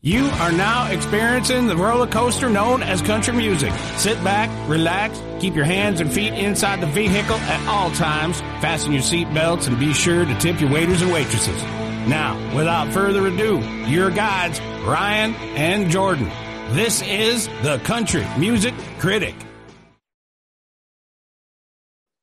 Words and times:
You 0.00 0.26
are 0.26 0.52
now 0.52 0.92
experiencing 0.92 1.66
the 1.66 1.76
roller 1.76 2.06
coaster 2.06 2.48
known 2.48 2.84
as 2.84 3.02
country 3.02 3.34
music. 3.34 3.72
Sit 3.96 4.22
back, 4.22 4.48
relax, 4.68 5.20
keep 5.40 5.56
your 5.56 5.64
hands 5.64 6.00
and 6.00 6.12
feet 6.12 6.34
inside 6.34 6.80
the 6.80 6.86
vehicle 6.86 7.34
at 7.34 7.68
all 7.68 7.90
times, 7.90 8.40
fasten 8.62 8.92
your 8.92 9.02
seatbelts, 9.02 9.66
and 9.66 9.76
be 9.76 9.92
sure 9.92 10.24
to 10.24 10.38
tip 10.38 10.60
your 10.60 10.70
waiters 10.70 11.02
and 11.02 11.12
waitresses. 11.12 11.60
Now, 12.06 12.36
without 12.56 12.92
further 12.92 13.26
ado, 13.26 13.58
your 13.88 14.12
guides, 14.12 14.60
Ryan 14.86 15.34
and 15.34 15.90
Jordan. 15.90 16.30
This 16.76 17.02
is 17.02 17.48
the 17.64 17.80
Country 17.82 18.24
Music 18.38 18.74
Critic. 19.00 19.34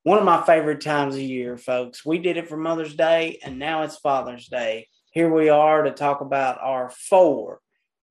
One 0.02 0.16
of 0.16 0.24
my 0.24 0.42
favorite 0.46 0.80
times 0.80 1.14
of 1.14 1.20
year, 1.20 1.58
folks. 1.58 2.06
We 2.06 2.20
did 2.20 2.38
it 2.38 2.48
for 2.48 2.56
Mother's 2.56 2.94
Day, 2.94 3.38
and 3.44 3.58
now 3.58 3.82
it's 3.82 3.98
Father's 3.98 4.46
Day. 4.46 4.88
Here 5.10 5.30
we 5.30 5.50
are 5.50 5.82
to 5.82 5.90
talk 5.90 6.22
about 6.22 6.58
our 6.62 6.88
four 6.88 7.60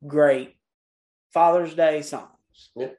great 0.08 0.56
Father's 1.34 1.74
Day 1.74 2.02
songs. 2.02 2.30
Yeah. 2.76 2.90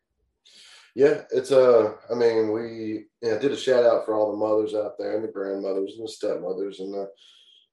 Yeah, 0.94 1.22
it's 1.30 1.50
a. 1.50 1.60
Uh, 1.60 1.92
I 2.10 2.14
mean, 2.14 2.52
we 2.52 3.04
yeah, 3.20 3.38
did 3.38 3.52
a 3.52 3.56
shout 3.56 3.84
out 3.84 4.06
for 4.06 4.14
all 4.14 4.30
the 4.30 4.38
mothers 4.38 4.74
out 4.74 4.92
there 4.98 5.16
and 5.16 5.24
the 5.24 5.28
grandmothers 5.28 5.94
and 5.98 6.04
the 6.04 6.10
stepmothers 6.10 6.80
and 6.80 6.94
the 6.94 7.10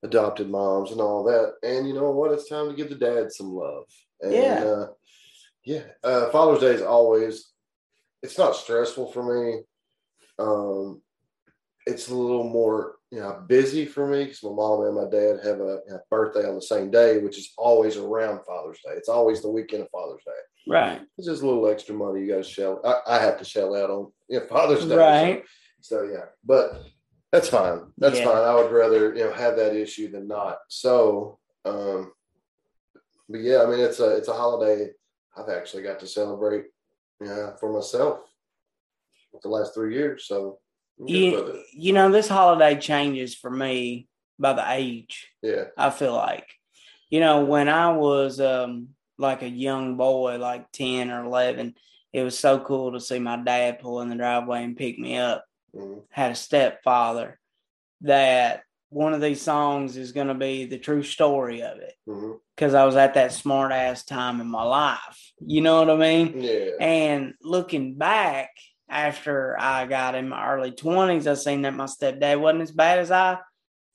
adopted 0.03 0.49
moms 0.49 0.91
and 0.91 0.99
all 0.99 1.23
that. 1.23 1.53
And 1.63 1.87
you 1.87 1.93
know 1.93 2.11
what? 2.11 2.33
It's 2.33 2.49
time 2.49 2.69
to 2.69 2.75
give 2.75 2.89
the 2.89 2.95
dad 2.95 3.31
some 3.31 3.53
love. 3.53 3.85
And, 4.19 4.33
Yeah. 4.33 4.63
Uh, 4.65 4.87
yeah. 5.63 5.83
Uh, 6.03 6.29
Father's 6.31 6.59
Day 6.59 6.73
is 6.73 6.81
always. 6.81 7.49
It's 8.21 8.37
not 8.37 8.57
stressful 8.57 9.11
for 9.13 9.23
me. 9.23 9.61
Um, 10.37 11.01
it's 11.85 12.09
a 12.09 12.15
little 12.15 12.49
more 12.49 12.95
you 13.13 13.19
know 13.19 13.43
busy 13.47 13.85
for 13.85 14.07
me 14.07 14.23
because 14.23 14.41
my 14.41 14.49
mom 14.49 14.85
and 14.85 14.95
my 14.95 15.07
dad 15.07 15.37
have 15.43 15.59
a, 15.61 15.79
birthday 16.09 16.47
on 16.49 16.55
the 16.55 16.61
same 16.61 16.89
day, 16.89 17.19
which 17.19 17.37
is 17.37 17.53
always 17.59 17.95
around 17.95 18.39
Father's 18.43 18.79
Day. 18.83 18.93
It's 18.95 19.07
always 19.07 19.43
the 19.43 19.51
weekend 19.51 19.83
of 19.83 19.89
Father's 19.91 20.23
Day. 20.25 20.31
Right. 20.67 21.01
It's 21.19 21.27
just 21.27 21.43
a 21.43 21.45
little 21.45 21.67
extra 21.69 21.93
money 21.93 22.21
you 22.21 22.27
got 22.27 22.43
to 22.43 22.49
shell. 22.49 22.81
I, 22.83 23.17
I 23.17 23.19
have 23.19 23.37
to 23.37 23.45
shell 23.45 23.75
out 23.75 23.91
on 23.91 24.11
you 24.29 24.39
know, 24.39 24.45
Father's 24.47 24.85
Day. 24.85 24.95
Right. 24.95 25.43
So, 25.81 25.97
so, 25.97 26.11
yeah, 26.11 26.25
but 26.43 26.85
that's 27.31 27.49
fine. 27.49 27.81
That's 27.99 28.17
Yeah. 28.17 28.25
fine. 28.25 28.41
I 28.41 28.55
would 28.55 28.71
rather 28.71 29.13
you 29.13 29.25
know 29.25 29.33
have 29.33 29.57
that 29.57 29.75
issue 29.75 30.09
than 30.09 30.27
not. 30.27 30.57
So, 30.69 31.37
um, 31.65 32.13
but 33.29 33.41
yeah, 33.41 33.61
I 33.61 33.67
mean 33.67 33.79
it's 33.79 33.99
a 33.99 34.17
it's 34.17 34.27
a 34.27 34.33
holiday 34.33 34.89
I've 35.37 35.49
actually 35.49 35.83
got 35.83 35.99
to 35.99 36.07
celebrate, 36.07 36.65
yeah, 37.21 37.55
for 37.59 37.71
myself 37.71 38.21
the 39.43 39.49
last 39.49 39.75
three 39.75 39.93
years. 39.93 40.25
So 40.27 40.37
I'm 40.37 40.47
good 40.47 40.53
with 40.53 40.62
You, 41.05 41.59
you 41.73 41.93
know, 41.93 42.11
this 42.11 42.27
holiday 42.27 42.79
changes 42.79 43.35
for 43.35 43.49
me 43.49 44.07
by 44.39 44.53
the 44.53 44.63
age. 44.71 45.27
Yeah, 45.41 45.65
I 45.77 45.89
feel 45.89 46.13
like, 46.13 46.47
you 47.09 47.19
know, 47.19 47.43
when 47.45 47.67
I 47.69 47.91
was 47.93 48.39
um, 48.39 48.89
like 49.17 49.41
a 49.41 49.49
young 49.49 49.97
boy, 49.97 50.37
like 50.37 50.71
10 50.71 51.11
or 51.11 51.25
11, 51.25 51.75
it 52.13 52.23
was 52.23 52.37
so 52.37 52.59
cool 52.59 52.93
to 52.93 52.99
see 52.99 53.19
my 53.19 53.37
dad 53.37 53.79
pull 53.79 54.01
in 54.01 54.09
the 54.09 54.15
driveway 54.15 54.63
and 54.63 54.77
pick 54.77 54.97
me 54.99 55.17
up. 55.17 55.45
Mhm. 55.75 56.03
Had 56.09 56.31
a 56.31 56.35
stepfather 56.35 57.39
that 58.01 58.63
one 58.89 59.13
of 59.13 59.21
these 59.21 59.41
songs 59.41 59.97
is 59.97 60.11
going 60.11 60.27
to 60.27 60.35
be 60.35 60.65
the 60.65 60.77
true 60.77 61.01
story 61.01 61.63
of 61.63 61.79
it 61.79 61.95
because 62.55 62.75
I 62.75 62.85
was 62.85 62.95
at 62.95 63.15
that 63.15 63.31
smart 63.31 63.71
ass 63.71 64.03
time 64.05 64.39
in 64.39 64.47
my 64.47 64.61
life. 64.63 65.31
You 65.43 65.61
know 65.61 65.79
what 65.79 65.89
I 65.89 65.95
mean? 65.95 66.39
yeah, 66.43 66.69
And 66.79 67.33
looking 67.41 67.95
back 67.95 68.51
after 68.93 69.57
I 69.59 69.85
got 69.87 70.15
in 70.15 70.29
my 70.29 70.53
early 70.53 70.71
20s, 70.71 71.27
I 71.27 71.33
seen 71.33 71.63
that 71.63 71.73
my 71.73 71.85
stepdad 71.85 72.39
wasn't 72.39 72.63
as 72.63 72.71
bad 72.71 72.99
as 72.99 73.11
I 73.11 73.39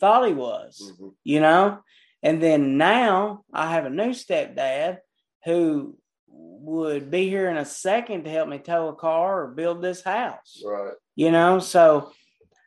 thought 0.00 0.26
he 0.26 0.34
was, 0.34 0.92
Mhm. 1.00 1.14
you 1.24 1.40
know? 1.40 1.78
And 2.22 2.42
then 2.42 2.76
now 2.76 3.44
I 3.52 3.70
have 3.72 3.86
a 3.86 3.90
new 3.90 4.10
stepdad 4.10 4.98
who 5.44 5.96
would 6.26 7.10
be 7.10 7.28
here 7.28 7.48
in 7.48 7.56
a 7.56 7.64
second 7.64 8.24
to 8.24 8.30
help 8.30 8.48
me 8.48 8.58
tow 8.58 8.88
a 8.88 8.94
car 8.94 9.44
or 9.44 9.48
build 9.48 9.80
this 9.82 10.02
house, 10.02 10.62
right. 10.64 10.94
you 11.14 11.30
know? 11.30 11.58
So 11.60 12.12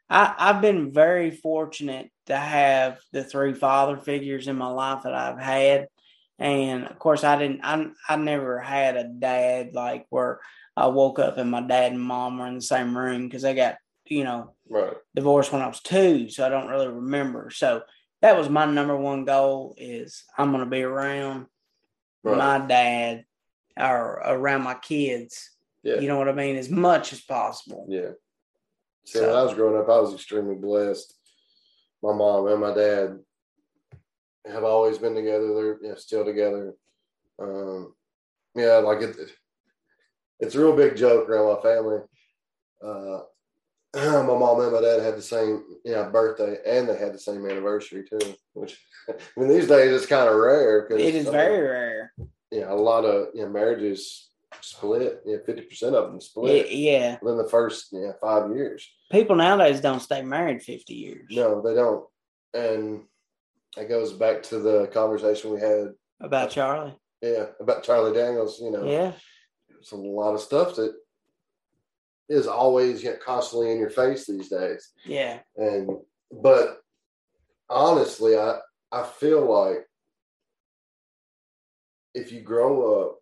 I, 0.09 0.33
I've 0.37 0.61
been 0.61 0.91
very 0.91 1.31
fortunate 1.31 2.11
to 2.27 2.37
have 2.37 2.99
the 3.11 3.23
three 3.23 3.53
father 3.53 3.97
figures 3.97 4.47
in 4.47 4.55
my 4.55 4.67
life 4.69 5.03
that 5.03 5.13
I've 5.13 5.39
had. 5.39 5.87
And 6.39 6.85
of 6.87 6.97
course, 6.97 7.23
I 7.23 7.37
didn't, 7.37 7.61
I, 7.63 7.87
I 8.09 8.15
never 8.15 8.59
had 8.59 8.95
a 8.97 9.03
dad 9.03 9.73
like 9.73 10.05
where 10.09 10.39
I 10.81 10.87
woke 10.87 11.19
up 11.19 11.37
and 11.37 11.51
my 11.51 11.61
dad 11.61 11.91
and 11.91 12.01
mom 12.01 12.39
were 12.39 12.47
in 12.47 12.55
the 12.55 12.61
same 12.61 12.97
room 12.97 13.27
because 13.27 13.43
they 13.43 13.53
got, 13.53 13.75
you 14.05 14.23
know, 14.23 14.55
Right. 14.69 14.95
divorced 15.13 15.51
when 15.51 15.61
I 15.61 15.67
was 15.67 15.81
two. 15.81 16.29
So 16.29 16.45
I 16.45 16.49
don't 16.49 16.69
really 16.69 16.87
remember. 16.87 17.49
So 17.51 17.83
that 18.21 18.35
was 18.37 18.49
my 18.49 18.65
number 18.65 18.95
one 18.97 19.25
goal 19.25 19.75
is 19.77 20.23
I'm 20.37 20.51
going 20.51 20.63
to 20.63 20.69
be 20.69 20.81
around 20.81 21.45
Right. 22.23 22.37
my 22.37 22.65
dad 22.65 23.25
or 23.77 24.21
around 24.25 24.63
my 24.63 24.73
kids. 24.75 25.51
Yeah. 25.83 25.99
You 25.99 26.07
know 26.07 26.17
what 26.17 26.29
I 26.29 26.33
mean? 26.33 26.55
As 26.55 26.69
much 26.69 27.13
as 27.13 27.21
possible. 27.21 27.85
Yeah. 27.87 28.11
So, 29.05 29.19
So- 29.19 29.27
when 29.27 29.35
I 29.37 29.43
was 29.43 29.53
growing 29.53 29.79
up, 29.81 29.89
I 29.89 29.99
was 29.99 30.13
extremely 30.13 30.55
blessed. 30.55 31.13
My 32.01 32.13
mom 32.13 32.47
and 32.47 32.59
my 32.61 32.73
dad 32.73 33.19
have 34.45 34.63
always 34.63 34.97
been 34.97 35.13
together. 35.13 35.53
They're 35.53 35.77
you 35.81 35.89
know, 35.89 35.95
still 35.95 36.25
together. 36.25 36.73
Um, 37.39 37.93
yeah, 38.55 38.77
like 38.77 39.01
it, 39.01 39.15
it's 40.41 40.55
a 40.55 40.59
real 40.59 40.75
big 40.75 40.95
joke 40.95 41.29
around 41.29 41.55
my 41.55 41.61
family. 41.61 41.99
Uh, 42.83 43.21
my 43.95 44.37
mom 44.37 44.61
and 44.61 44.71
my 44.73 44.81
dad 44.81 45.01
had 45.01 45.15
the 45.15 45.21
same 45.21 45.63
birthday, 46.11 46.57
and 46.65 46.89
they 46.89 46.97
had 46.97 47.13
the 47.13 47.19
same 47.19 47.45
anniversary 47.45 48.03
too. 48.09 48.19
Which, 48.53 48.77
I 49.09 49.13
mean, 49.37 49.49
these 49.49 49.67
days 49.67 49.93
it's 49.93 50.05
kind 50.05 50.29
of 50.29 50.35
rare. 50.35 50.87
Cause, 50.87 50.99
It 50.99 51.15
is 51.15 51.27
uh, 51.27 51.31
very 51.31 51.61
rare. 51.61 52.13
know, 52.51 52.73
a 52.73 52.75
lot 52.75 53.05
of 53.05 53.27
you 53.33 53.43
know, 53.43 53.49
marriages 53.49 54.29
split. 54.61 55.21
Know, 55.25 55.39
fifty 55.45 55.61
percent 55.63 55.95
of 55.95 56.05
them 56.05 56.15
Yeah, 56.15 56.19
split 56.19 56.71
yeah. 56.71 57.17
within 57.21 57.37
the 57.37 57.49
first 57.49 57.93
five 58.19 58.51
years. 58.55 58.87
People 59.11 59.35
nowadays 59.35 59.81
don't 59.81 59.99
stay 59.99 60.21
married 60.21 60.61
50 60.63 60.93
years. 60.93 61.27
No, 61.31 61.61
they 61.61 61.75
don't. 61.75 62.05
And 62.53 63.01
it 63.77 63.89
goes 63.89 64.13
back 64.13 64.41
to 64.43 64.59
the 64.59 64.87
conversation 64.87 65.51
we 65.51 65.59
had, 65.59 65.89
About 66.21 66.49
Charlie. 66.49 66.95
yeah, 67.21 67.47
about 67.59 67.83
Charlie 67.83 68.13
Daniels. 68.13 68.61
You 68.61 68.71
know, 68.71 68.85
Yeah. 68.89 69.11
It's 69.81 69.91
a 69.91 69.95
lot 69.95 70.35
of 70.35 70.41
stuff 70.41 70.75
that 70.75 70.93
is 72.29 72.47
always 72.47 73.03
yet 73.03 73.19
constantly 73.19 73.71
in 73.71 73.79
your 73.79 73.89
face 73.89 74.27
these 74.27 74.47
days. 74.47 74.91
Yeah. 75.05 75.39
And 75.57 75.89
but 76.31 76.79
honestly, 77.69 78.37
I 78.37 78.59
I 78.91 79.03
feel 79.03 79.51
like 79.51 79.85
if 82.13 82.31
you 82.31 82.41
grow 82.41 83.01
up, 83.01 83.17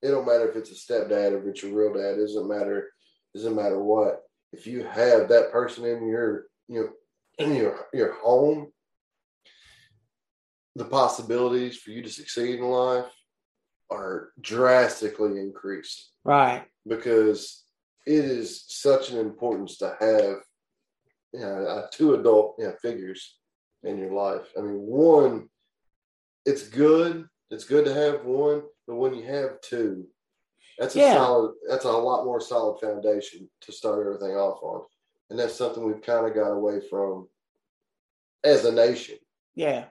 it 0.00 0.10
don't 0.10 0.26
matter 0.26 0.48
if 0.48 0.56
it's 0.56 0.70
a 0.70 0.74
stepdad 0.74 1.32
or 1.32 1.38
if 1.38 1.46
it's 1.46 1.62
your 1.62 1.72
real 1.72 1.94
dad. 1.94 2.18
It 2.18 2.22
doesn't 2.22 2.48
matter. 2.48 2.90
Doesn't 3.34 3.56
matter 3.56 3.82
what. 3.82 4.22
If 4.52 4.66
you 4.66 4.84
have 4.84 5.28
that 5.28 5.50
person 5.50 5.84
in 5.84 6.06
your 6.06 6.44
you 6.68 6.80
know 6.80 6.88
in 7.44 7.56
your 7.56 7.86
your 7.92 8.14
home, 8.14 8.70
the 10.76 10.84
possibilities 10.84 11.78
for 11.78 11.90
you 11.90 12.02
to 12.02 12.10
succeed 12.10 12.60
in 12.60 12.64
life 12.64 13.06
are 13.90 14.30
drastically 14.40 15.38
increased 15.40 16.10
Right. 16.24 16.66
because 16.86 17.64
it 18.06 18.24
is 18.24 18.64
such 18.68 19.10
an 19.10 19.18
importance 19.18 19.78
to 19.78 19.96
have 20.00 20.42
you 21.32 21.40
know, 21.40 21.66
uh, 21.66 21.86
two 21.90 22.14
adult 22.14 22.54
you 22.58 22.64
know, 22.66 22.74
figures 22.80 23.38
in 23.82 23.98
your 23.98 24.12
life. 24.12 24.46
I 24.56 24.60
mean, 24.60 24.78
one, 24.86 25.48
it's 26.46 26.68
good. 26.68 27.28
It's 27.50 27.64
good 27.64 27.84
to 27.86 27.92
have 27.94 28.24
one, 28.24 28.62
but 28.86 28.94
when 28.94 29.14
you 29.14 29.24
have 29.24 29.60
two, 29.60 30.06
that's 30.78 30.94
a 30.94 31.00
Yeah. 31.00 31.14
solid. 31.14 31.56
That's 31.68 31.84
a 31.86 31.90
lot 31.90 32.24
more 32.24 32.40
solid 32.40 32.78
foundation 32.80 33.50
to 33.62 33.72
start 33.72 34.06
everything 34.06 34.36
off 34.36 34.62
on, 34.62 34.86
and 35.30 35.38
that's 35.38 35.54
something 35.54 35.82
we've 35.84 36.02
kind 36.02 36.24
of 36.26 36.34
got 36.34 36.52
away 36.52 36.80
from 36.88 37.28
as 38.44 38.64
a 38.64 38.72
nation, 38.72 39.18
Yeah. 39.56 39.88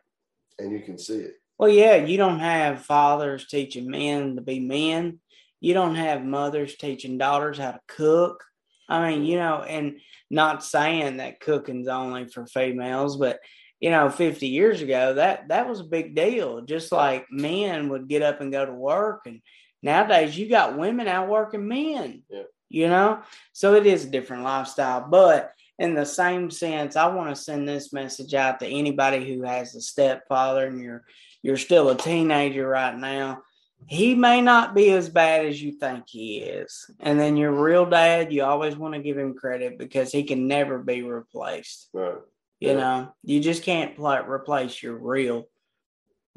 and 0.60 0.72
you 0.72 0.80
can 0.82 0.98
see 0.98 1.20
it. 1.20 1.42
Well, 1.58 1.70
yeah, 1.70 1.96
you 1.96 2.18
don't 2.18 2.40
have 2.40 2.86
fathers 2.86 3.48
teaching 3.48 3.90
men 3.90 4.36
to 4.36 4.42
be 4.42 4.60
men. 4.60 5.20
You 5.62 5.74
don't 5.74 5.96
have 5.96 6.26
mothers 6.26 6.76
teaching 6.76 7.18
daughters 7.18 7.58
how 7.58 7.72
to 7.72 7.80
cook. 7.88 8.44
I 8.90 9.10
mean, 9.10 9.24
you 9.24 9.38
know, 9.38 9.62
and 9.62 10.00
not 10.30 10.64
saying 10.64 11.18
that 11.18 11.40
cooking's 11.40 11.88
only 11.88 12.28
for 12.28 12.46
females, 12.46 13.18
but 13.18 13.40
you 13.80 13.90
know, 13.90 14.10
50 14.10 14.48
years 14.48 14.82
ago, 14.82 15.16
that 15.16 15.50
that 15.50 15.68
was 15.68 15.82
a 15.82 15.86
big 15.86 16.16
deal. 16.16 16.62
Just 16.62 16.92
like 16.92 17.26
men 17.30 17.90
would 17.90 18.08
get 18.08 18.22
up 18.22 18.40
and 18.40 18.52
go 18.52 18.66
to 18.66 18.74
work 18.74 19.24
and 19.26 19.42
nowadays 19.82 20.38
you 20.38 20.50
got 20.50 20.78
women 20.78 21.08
out 21.08 21.28
working 21.28 21.68
men. 21.68 22.24
Yeah. 22.30 22.44
You 22.70 22.88
know? 22.88 23.22
So 23.52 23.76
it 23.76 23.86
is 23.86 24.06
a 24.06 24.10
different 24.10 24.44
lifestyle, 24.44 25.06
but 25.08 25.52
in 25.78 25.94
the 25.94 26.06
same 26.06 26.50
sense, 26.50 26.96
I 26.96 27.08
want 27.08 27.36
to 27.36 27.42
send 27.42 27.68
this 27.68 27.92
message 27.94 28.34
out 28.34 28.60
to 28.60 28.68
anybody 28.68 29.28
who 29.28 29.44
has 29.44 29.76
a 29.76 29.82
stepfather 29.82 30.68
and 30.68 30.82
you're 30.82 31.04
you're 31.44 31.58
still 31.58 31.90
a 31.90 31.96
teenager 31.96 32.68
right 32.68 32.98
now. 32.98 33.44
He 33.86 34.16
may 34.16 34.40
not 34.42 34.74
be 34.74 34.92
as 34.92 35.10
bad 35.10 35.46
as 35.46 35.62
you 35.62 35.74
think 35.74 36.06
he 36.08 36.38
is. 36.38 36.90
And 37.02 37.20
then 37.20 37.36
your 37.36 37.52
real 37.52 37.86
dad, 37.86 38.32
you 38.32 38.44
always 38.44 38.78
want 38.78 38.94
to 38.94 39.02
give 39.02 39.18
him 39.18 39.34
credit 39.36 39.78
because 39.78 40.10
he 40.12 40.24
can 40.24 40.48
never 40.48 40.80
be 40.80 41.02
replaced. 41.04 41.90
Right. 41.94 42.16
You 42.62 42.70
Yeah. 42.70 42.74
know, 42.76 43.14
you 43.24 43.42
just 43.42 43.64
can't 43.64 43.96
pl- 43.98 44.26
replace 44.26 44.82
your 44.82 44.96
real 44.96 45.50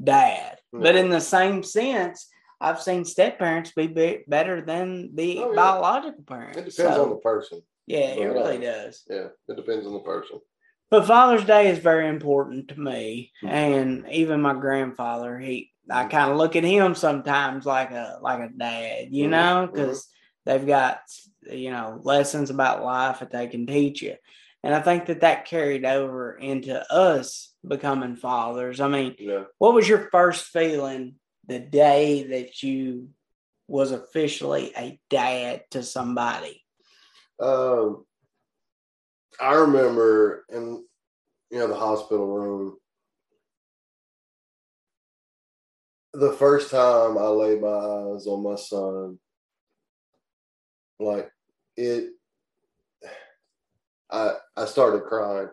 dad. 0.03 0.59
No. 0.73 0.81
But 0.81 0.97
in 0.97 1.09
the 1.09 1.21
same 1.21 1.63
sense, 1.63 2.29
I've 2.61 2.83
seen 2.83 3.05
step 3.05 3.39
parents 3.39 3.71
be, 3.71 3.87
be 3.87 4.25
better 4.27 4.61
than 4.61 5.15
the 5.15 5.39
Oh, 5.39 5.51
yeah. 5.51 5.57
biological 5.57 6.25
parents. 6.25 6.57
It 6.59 6.65
depends 6.65 6.97
So, 6.97 7.05
on 7.05 7.11
the 7.11 7.17
person. 7.17 7.63
yeah, 7.87 8.09
it 8.15 8.25
really 8.25 8.59
does. 8.59 9.05
Yeah, 9.09 9.29
it 9.49 9.55
depends 9.57 9.87
on 9.87 9.93
the 9.93 10.01
person. 10.01 10.41
But 10.91 11.07
Father's 11.07 11.45
Day 11.45 11.71
is 11.71 11.79
very 11.79 12.09
important 12.09 12.69
to 12.69 12.81
me, 12.81 13.33
Mhm. 13.43 13.49
and 13.51 14.09
even 14.11 14.41
my 14.41 14.55
grandfather. 14.55 15.39
He, 15.39 15.73
I 15.91 16.05
Mhm. 16.05 16.11
kind 16.11 16.31
of 16.31 16.37
look 16.37 16.57
at 16.57 16.65
him 16.65 16.95
sometimes 16.95 17.67
like 17.67 17.91
a 17.91 18.19
like 18.23 18.41
a 18.41 18.53
dad, 18.53 19.09
you 19.13 19.27
Mhm. 19.27 19.31
know, 19.31 19.69
because 19.71 20.09
they've 20.45 20.67
got 20.67 21.01
you 21.51 21.71
know 21.71 22.01
lessons 22.03 22.51
about 22.51 22.85
life 22.85 23.19
that 23.21 23.31
they 23.31 23.49
can 23.49 23.67
teach 23.67 24.01
you, 24.03 24.17
and 24.63 24.75
I 24.75 24.81
think 24.81 25.07
that 25.07 25.21
that 25.21 25.47
carried 25.47 25.85
over 25.85 26.37
into 26.37 26.81
us 26.93 27.53
becoming 27.67 28.17
fathers. 28.17 28.81
I 28.81 28.89
mean, 28.89 29.17
Yeah. 29.19 29.45
what 29.59 29.75
was 29.75 29.89
your 29.89 30.09
first 30.11 30.47
feeling 30.47 31.17
the 31.49 31.59
day 31.59 32.23
that 32.25 32.63
you 32.63 33.11
was 33.69 33.91
officially 33.91 34.73
a 34.77 35.01
dad 35.11 35.65
to 35.73 35.83
somebody? 35.83 36.65
Um, 37.41 38.06
I 39.41 39.55
remember 39.55 40.45
in 40.51 40.85
you 41.51 41.59
know 41.59 41.69
the 41.69 41.75
hospital 41.77 42.27
room. 42.27 42.77
The 46.15 46.33
first 46.33 46.71
time 46.71 47.19
I 47.19 47.27
laid 47.29 47.61
my 47.61 47.69
eyes 47.69 48.27
on 48.27 48.43
my 48.43 48.57
son, 48.57 49.19
like 50.99 51.31
it, 51.77 52.11
I 54.11 54.35
I 54.57 54.65
started 54.65 55.03
crying. 55.05 55.49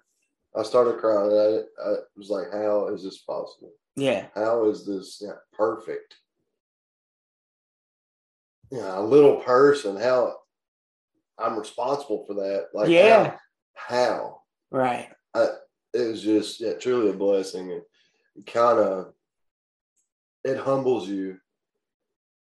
I 0.56 0.64
started 0.64 1.00
crying. 1.00 1.32
I 1.32 1.90
I 1.90 1.96
was 2.16 2.30
like, 2.30 2.52
"How 2.52 2.88
is 2.90 3.04
this 3.04 3.20
possible? 3.20 3.74
Yeah, 3.96 4.28
How 4.36 4.66
is 4.70 4.86
this 4.86 5.22
yeah, 5.22 5.34
perfect? 5.52 6.16
Yeah, 8.72 8.98
a 8.98 9.02
little 9.02 9.38
person. 9.38 9.98
How 9.98 10.36
I'm 11.38 11.60
responsible 11.60 12.26
for 12.26 12.36
that? 12.36 12.70
Like, 12.74 12.90
Yeah. 12.90 13.38
How? 13.88 14.42
right. 14.72 15.10
how? 15.34 15.50
It 15.94 16.10
was 16.10 16.24
just 16.24 16.60
yeah, 16.60 16.74
truly 16.74 17.12
a 17.12 17.14
blessing, 17.14 17.72
and 17.72 17.82
it 18.36 18.46
kind 18.48 18.80
of 18.80 19.14
it 20.44 20.58
humbles 20.58 21.08
you, 21.08 21.38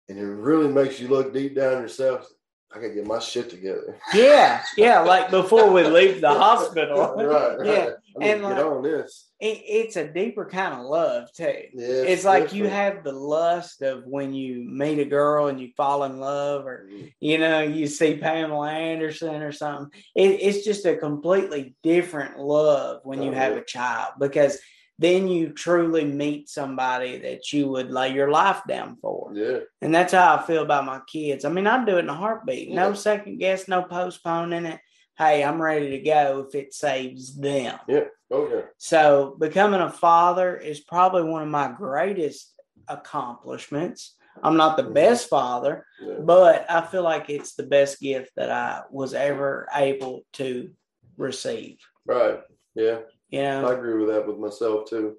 and 0.08 0.18
it 0.18 0.24
really 0.24 0.68
makes 0.68 0.98
you 0.98 1.08
look 1.08 1.32
deep 1.32 1.54
down 1.54 1.82
yourself. 1.82 2.26
I 2.72 2.76
gotta 2.76 2.94
get 2.94 3.06
my 3.06 3.20
shit 3.20 3.48
together. 3.48 3.96
Yeah, 4.12 4.62
yeah. 4.76 5.00
Like 5.00 5.30
before 5.30 5.70
we 5.70 5.84
leave 5.84 6.20
the 6.20 6.28
hospital. 6.28 7.14
right, 7.16 7.58
right. 7.58 7.66
Yeah, 7.66 7.90
I 8.20 8.26
and 8.28 8.42
like- 8.42 8.56
on 8.64 8.82
this. 8.82 9.28
it, 9.40 9.62
it's 9.66 9.96
a 9.96 10.06
deeper 10.06 10.46
kind 10.46 10.74
of 10.74 10.86
love 10.86 11.28
too. 11.32 11.44
Yeah, 11.74 11.86
It's 12.04 12.24
like 12.24 12.52
you 12.52 12.66
have 12.66 13.04
the 13.04 13.12
lust 13.12 13.82
of 13.82 14.04
when 14.06 14.32
you 14.32 14.64
meet 14.64 14.98
a 14.98 15.04
girl 15.04 15.48
and 15.48 15.60
you 15.60 15.68
fall 15.76 16.04
in 16.04 16.18
love, 16.18 16.66
or 16.66 16.88
Mhm. 16.90 17.12
you 17.20 17.38
know, 17.38 17.60
you 17.62 17.86
see 17.86 18.16
Pamela 18.16 18.70
Anderson 18.70 19.42
or 19.42 19.52
something. 19.52 19.90
It, 20.14 20.40
it's 20.42 20.64
just 20.64 20.86
a 20.86 20.96
completely 20.96 21.74
different 21.82 22.38
love 22.38 23.00
when 23.04 23.22
you 23.22 23.30
Oh, 23.32 23.34
have 23.34 23.52
yeah. 23.52 23.58
a 23.60 23.64
child 23.64 24.14
because 24.18 24.58
then 24.98 25.28
you 25.28 25.50
truly 25.52 26.06
meet 26.06 26.48
somebody 26.48 27.18
that 27.18 27.52
you 27.52 27.68
would 27.68 27.90
lay 27.90 28.14
your 28.14 28.30
life 28.30 28.62
down 28.66 28.96
for. 29.02 29.30
Yeah, 29.34 29.58
And 29.82 29.94
that's 29.94 30.14
how 30.14 30.36
I 30.36 30.42
feel 30.46 30.62
about 30.62 30.86
my 30.86 31.00
kids. 31.06 31.44
I 31.44 31.50
mean, 31.50 31.66
I'd 31.66 31.84
do 31.86 31.96
it 31.96 32.04
in 32.04 32.08
a 32.08 32.14
heartbeat. 32.14 32.70
No 32.70 32.88
Yeah. 32.88 32.94
second 32.94 33.36
guess, 33.36 33.68
no 33.68 33.82
postponing 33.82 34.64
it. 34.64 34.80
Hey, 35.18 35.42
I'm 35.42 35.60
ready 35.60 35.90
to 35.90 35.98
go 36.00 36.46
if 36.46 36.54
it 36.54 36.74
saves 36.74 37.34
them. 37.36 37.78
yeah. 37.88 38.04
Okay. 38.30 38.66
So, 38.76 39.36
becoming 39.38 39.80
a 39.80 39.90
father 39.90 40.56
is 40.56 40.80
probably 40.80 41.22
one 41.22 41.42
of 41.42 41.48
my 41.48 41.68
greatest 41.68 42.52
accomplishments. 42.88 44.16
I'm 44.42 44.56
not 44.56 44.76
the 44.76 44.82
Mhm. 44.82 44.92
best 44.94 45.28
father, 45.30 45.86
Yeah. 46.00 46.16
but 46.20 46.70
I 46.70 46.82
feel 46.82 47.02
like 47.02 47.30
it's 47.30 47.54
the 47.54 47.62
best 47.62 48.00
gift 48.00 48.32
that 48.36 48.50
I 48.50 48.82
was 48.90 49.14
ever 49.14 49.68
able 49.74 50.26
to 50.34 50.70
receive. 51.16 51.78
Right. 52.04 52.42
Yeah. 52.74 53.00
You 53.30 53.40
I 53.40 53.72
agree 53.72 53.94
with 53.98 54.08
that 54.14 54.26
with 54.26 54.38
myself 54.38 54.88
too. 54.88 55.16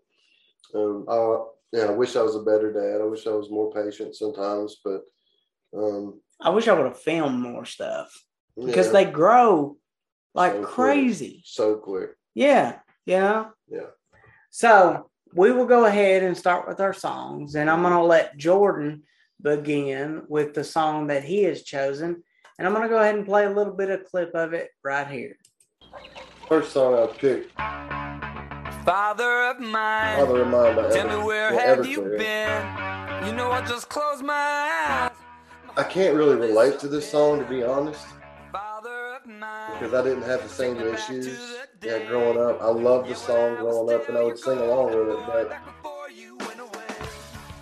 Um, 0.76 1.06
I 1.10 1.44
yeah, 1.72 1.86
I 1.86 1.92
wish 1.92 2.16
I 2.16 2.22
was 2.22 2.36
a 2.36 2.44
better 2.44 2.72
dad. 2.72 3.02
I 3.02 3.06
wish 3.06 3.26
I 3.28 3.32
was 3.32 3.50
more 3.50 3.72
patient 3.72 4.16
sometimes, 4.16 4.78
but 4.84 5.02
um, 5.76 6.22
I 6.40 6.50
wish 6.52 6.68
I 6.68 6.74
would 6.74 6.86
have 6.86 7.00
filmed 7.02 7.40
more 7.40 7.66
stuff 7.66 8.14
because 8.56 8.88
yeah, 8.88 8.94
they 8.94 9.06
grow 9.06 9.78
like 10.38 10.54
So 10.54 10.60
quick. 10.60 10.70
crazy. 10.70 11.42
so 11.46 11.76
quick. 11.76 12.12
Yeah, 12.34 12.80
you 13.06 13.18
know. 13.18 13.50
Yeah. 13.68 13.88
So 14.52 15.10
we 15.34 15.52
will 15.52 15.66
go 15.66 15.86
ahead 15.86 16.24
and 16.24 16.38
start 16.38 16.68
with 16.68 16.80
our 16.80 16.94
songs, 16.94 17.56
and 17.56 17.70
I'm 17.70 17.82
going 17.82 17.94
to 17.94 18.04
let 18.04 18.38
Jordan 18.38 19.04
begin 19.42 20.22
with 20.30 20.54
the 20.54 20.64
song 20.64 21.08
that 21.08 21.24
he 21.24 21.44
has 21.44 21.64
chosen, 21.64 22.24
and 22.58 22.68
I'm 22.68 22.74
going 22.74 22.88
to 22.88 22.90
go 22.90 23.00
ahead 23.02 23.16
and 23.16 23.26
play 23.26 23.46
a 23.46 23.50
little 23.52 23.74
bit 23.74 23.90
of 23.90 24.06
clip 24.06 24.34
of 24.36 24.54
it 24.54 24.70
right 24.84 25.08
here. 25.08 25.36
First 26.48 26.72
song 26.72 26.94
I 26.96 27.08
picked, 27.18 27.52
Father 28.86 29.50
of 29.50 29.60
mine, 29.60 30.18
Father 30.18 30.42
of 30.44 30.48
Mine 30.48 30.76
by 30.76 30.90
tell 30.90 31.08
me 31.20 31.26
where 31.26 31.54
yeah, 31.54 31.62
have 31.76 31.86
you 31.86 32.02
Everclear. 32.02 32.18
been? 32.18 33.28
You 33.28 33.34
know 33.36 33.52
I 33.52 33.66
just 33.68 33.90
closed 33.90 34.24
my 34.24 34.34
eyes. 34.34 35.12
I 35.76 35.84
can't 35.84 36.16
really 36.16 36.36
relate 36.36 36.80
to 36.80 36.88
this 36.88 37.10
song 37.12 37.40
to 37.40 37.46
be 37.46 37.64
honest, 37.64 38.00
Father 38.00 38.06
of 38.06 38.16
mine, 38.16 38.27
because 39.80 39.94
I 39.94 40.04
didn't 40.04 40.24
have 40.24 40.42
the 40.42 40.50
same 40.50 40.78
issues. 40.78 41.58
Yeah, 41.84 42.00
growing 42.08 42.40
up, 42.40 42.62
I 42.62 42.70
loved 42.70 43.10
the 43.10 43.16
song 43.16 43.56
growing 43.58 43.94
up, 43.94 44.10
and 44.10 44.18
I 44.18 44.24
would 44.24 44.40
sing 44.40 44.58
along 44.58 44.88
with 44.88 45.10
it. 45.10 45.20
But 45.28 45.56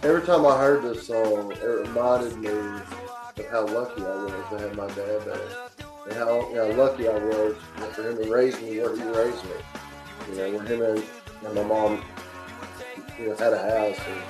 every 0.04 0.22
time 0.26 0.46
I 0.46 0.58
heard 0.58 0.84
this 0.84 1.08
song, 1.08 1.52
it 1.52 1.64
reminded 1.64 2.38
me 2.38 2.50
of 2.50 3.46
how 3.52 3.68
lucky 3.68 4.02
I 4.02 4.16
was 4.16 4.50
to 4.52 4.58
have 4.60 4.78
my 4.78 4.88
dad 4.88 5.26
there, 5.26 5.70
and 6.06 6.14
how 6.14 6.48
you 6.50 6.56
know, 6.56 6.70
lucky 6.72 7.08
I 7.10 7.18
was 7.18 7.56
for 7.94 8.10
him 8.10 8.24
to 8.24 8.32
raise 8.32 8.60
me 8.62 8.80
where 8.80 8.96
he 8.96 9.04
raised 9.04 9.44
me. 9.44 9.52
You 10.30 10.36
know, 10.38 10.52
where 10.58 10.64
him 10.64 10.82
and, 10.82 11.04
and 11.46 11.56
my 11.56 11.64
mom, 11.64 12.02
you 13.20 13.28
know, 13.28 13.36
had 13.36 13.52
a 13.52 13.58
house, 13.58 14.00
and 14.08 14.22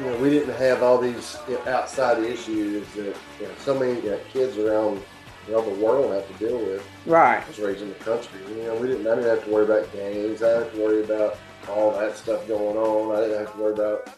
you 0.00 0.06
know, 0.10 0.18
we 0.18 0.28
didn't 0.28 0.54
have 0.56 0.82
all 0.82 0.98
these 0.98 1.38
you 1.48 1.54
know, 1.54 1.72
outside 1.72 2.22
issues 2.22 2.86
that 2.94 3.16
you 3.40 3.46
know, 3.46 3.54
so 3.58 3.78
many 3.78 4.00
you 4.00 4.10
know, 4.10 4.20
kids 4.32 4.58
around 4.58 5.02
you 5.48 5.54
know, 5.54 5.62
the 5.62 5.82
world 5.82 6.12
have 6.12 6.28
to 6.28 6.44
deal 6.44 6.58
with. 6.58 6.86
Right. 7.06 7.42
I 7.42 7.48
was 7.48 7.58
raised 7.58 7.80
in 7.80 7.88
the 7.88 7.94
country. 7.96 8.38
You 8.50 8.64
know, 8.64 8.76
we 8.76 8.88
didn't. 8.88 9.06
I 9.06 9.14
didn't 9.14 9.30
have 9.30 9.44
to 9.44 9.50
worry 9.50 9.64
about 9.64 9.90
gangs. 9.92 10.42
I 10.42 10.48
didn't 10.48 10.64
have 10.64 10.72
to 10.74 10.80
worry 10.80 11.04
about 11.04 11.38
all 11.68 11.98
that 11.98 12.16
stuff 12.16 12.46
going 12.46 12.76
on. 12.76 13.16
I 13.16 13.20
didn't 13.20 13.38
have 13.38 13.52
to 13.54 13.58
worry 13.58 13.72
about 13.72 14.10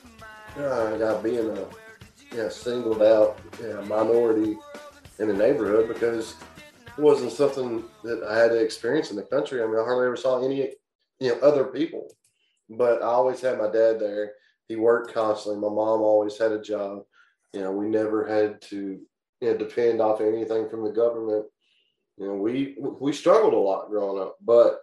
uh, 0.57 0.97
God 0.97 1.23
being 1.23 1.57
a 1.57 1.67
you 2.33 2.37
know, 2.37 2.49
singled 2.49 3.03
out 3.03 3.39
you 3.61 3.69
know, 3.69 3.83
minority 3.83 4.57
in 5.19 5.29
the 5.29 5.35
neighborhood 5.35 5.89
because 5.89 6.35
it 6.87 7.01
wasn't 7.01 7.33
something 7.33 7.85
that 8.03 8.23
I 8.25 8.39
had 8.39 8.51
to 8.51 8.61
experience 8.61 9.11
in 9.11 9.17
the 9.17 9.23
country. 9.23 9.63
I 9.63 9.67
mean, 9.67 9.77
I 9.77 9.85
hardly 9.85 10.07
ever 10.07 10.17
saw 10.17 10.45
any 10.45 10.73
you 11.21 11.29
know 11.29 11.39
other 11.41 11.65
people, 11.65 12.09
but 12.69 13.03
I 13.03 13.07
always 13.07 13.41
had 13.41 13.59
my 13.59 13.71
dad 13.71 14.01
there. 14.01 14.33
He 14.67 14.77
worked 14.77 15.15
constantly. 15.15 15.61
My 15.61 15.73
mom 15.75 16.01
always 16.01 16.39
had 16.39 16.53
a 16.53 16.61
job. 16.61 17.03
You 17.53 17.61
know, 17.61 17.73
we 17.73 17.87
never 17.87 18.27
had 18.27 18.61
to 18.63 19.01
you 19.41 19.51
know 19.51 19.57
depend 19.57 20.01
off 20.01 20.21
anything 20.21 20.69
from 20.69 20.85
the 20.85 20.91
government 20.91 21.47
you 22.21 22.27
know, 22.27 22.35
we 22.35 22.77
we 22.79 23.15
struggled 23.15 23.55
a 23.55 23.59
lot 23.59 23.89
growing 23.89 24.21
up, 24.21 24.37
but 24.45 24.81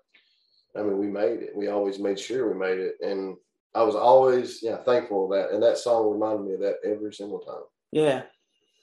I 0.75 0.81
mean, 0.81 0.97
we 0.97 1.05
made 1.05 1.43
it. 1.43 1.55
We 1.55 1.67
always 1.67 1.99
made 1.99 2.19
sure 2.19 2.51
we 2.51 2.59
made 2.59 2.79
it, 2.79 2.95
and 3.01 3.37
I 3.75 3.83
was 3.83 3.95
always 3.95 4.59
yeah 4.63 4.77
thankful 4.77 5.25
of 5.25 5.31
that. 5.31 5.53
And 5.53 5.61
that 5.61 5.77
song 5.77 6.11
reminded 6.11 6.47
me 6.47 6.53
of 6.55 6.61
that 6.61 6.77
every 6.83 7.13
single 7.13 7.39
time. 7.39 7.61
Yeah. 7.91 8.23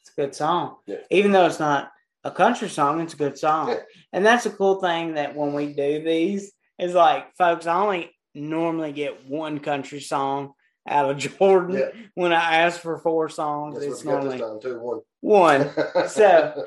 It's 0.00 0.12
a 0.16 0.21
good 0.21 0.35
song. 0.37 0.76
Yeah. 0.87 0.99
Even 1.11 1.33
though 1.33 1.47
it's 1.47 1.59
not 1.59 1.90
a 2.23 2.31
country 2.31 2.69
song, 2.69 3.00
it's 3.00 3.14
a 3.14 3.16
good 3.16 3.37
song. 3.37 3.71
Yeah. 3.71 3.81
And 4.12 4.25
that's 4.25 4.47
a 4.47 4.50
cool 4.50 4.81
thing 4.81 5.14
that 5.14 5.35
when 5.35 5.52
we 5.52 5.73
do 5.73 6.04
these, 6.04 6.52
is 6.78 6.95
like, 6.95 7.35
folks, 7.37 7.66
I 7.66 7.81
only 7.81 8.12
normally 8.35 8.93
get 8.93 9.26
one 9.26 9.59
country 9.59 10.00
song 10.00 10.52
out 10.88 11.11
of 11.11 11.17
Jordan. 11.38 11.76
Yeah. 11.79 11.88
When 12.14 12.33
I 12.33 12.57
ask 12.59 12.81
for 12.81 12.99
four 12.99 13.29
songs, 13.29 13.75
That's 13.81 13.87
it's 13.87 14.05
normally 14.05 14.38
too. 14.61 14.79
One. 14.81 15.00
one. 15.21 15.71
So- 16.09 16.67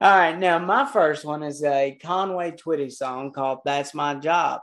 All 0.00 0.18
right, 0.18 0.38
now 0.38 0.58
my 0.58 0.86
first 0.90 1.24
one 1.24 1.42
is 1.42 1.62
a 1.64 1.98
Conway 2.02 2.52
Twitty 2.52 2.92
song 2.92 3.32
called 3.32 3.60
"That's 3.64 3.94
My 3.94 4.14
Job," 4.14 4.60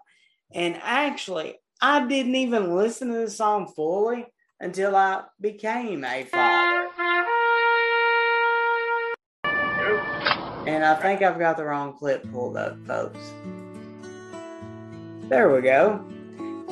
And 0.54 0.80
actually, 0.82 1.56
I 1.82 2.06
didn't 2.08 2.36
even 2.36 2.76
listen 2.76 3.08
to 3.10 3.16
the 3.20 3.30
song 3.30 3.72
fully 3.76 4.26
until 4.60 4.96
I 4.96 5.24
became 5.42 6.06
a 6.06 6.24
father. 6.24 6.90
And 10.66 10.86
I 10.86 10.96
think 10.96 11.22
I've 11.22 11.38
got 11.40 11.58
the 11.58 11.66
wrong 11.66 11.98
clip 11.98 12.24
pulled 12.32 12.56
up, 12.56 12.78
folks. 12.88 13.20
There 15.28 15.54
we 15.54 15.62
go. 15.62 16.06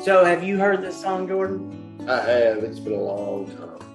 So, 0.03 0.23
have 0.23 0.43
you 0.43 0.57
heard 0.57 0.81
this 0.81 1.01
song, 1.01 1.27
Jordan? 1.27 1.80
I 2.07 2.15
have. 2.21 2.57
It's 2.63 2.79
been 2.79 2.93
a 2.93 3.01
long 3.01 3.45
time. 3.47 3.87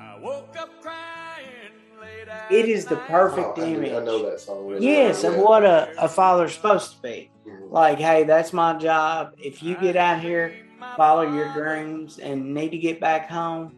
I 0.00 0.18
woke 0.18 0.56
up 0.58 0.70
crying 0.80 1.72
late 2.00 2.28
It 2.50 2.68
is 2.68 2.86
the 2.86 2.96
perfect 2.96 3.58
Oh, 3.58 3.62
I, 3.62 3.66
image. 3.66 3.90
do- 3.90 3.96
I 3.98 4.04
know 4.04 4.30
that 4.30 4.40
song. 4.40 4.66
really 4.66 4.86
Yes, 4.86 5.22
well. 5.22 5.32
of 5.34 5.38
what 5.40 5.64
a, 5.64 5.92
a 6.02 6.08
father's 6.08 6.54
supposed 6.54 6.96
to 6.96 7.02
be. 7.02 7.30
Mhm. 7.46 7.70
Like, 7.70 7.98
hey, 7.98 8.24
that's 8.24 8.52
my 8.52 8.74
job. 8.78 9.34
If 9.38 9.62
you 9.62 9.76
get 9.76 9.96
out 9.96 10.20
here, 10.20 10.54
follow 10.96 11.22
your 11.22 11.52
dreams, 11.52 12.18
and 12.18 12.54
need 12.54 12.70
to 12.70 12.78
get 12.78 13.00
back 13.00 13.28
home, 13.30 13.74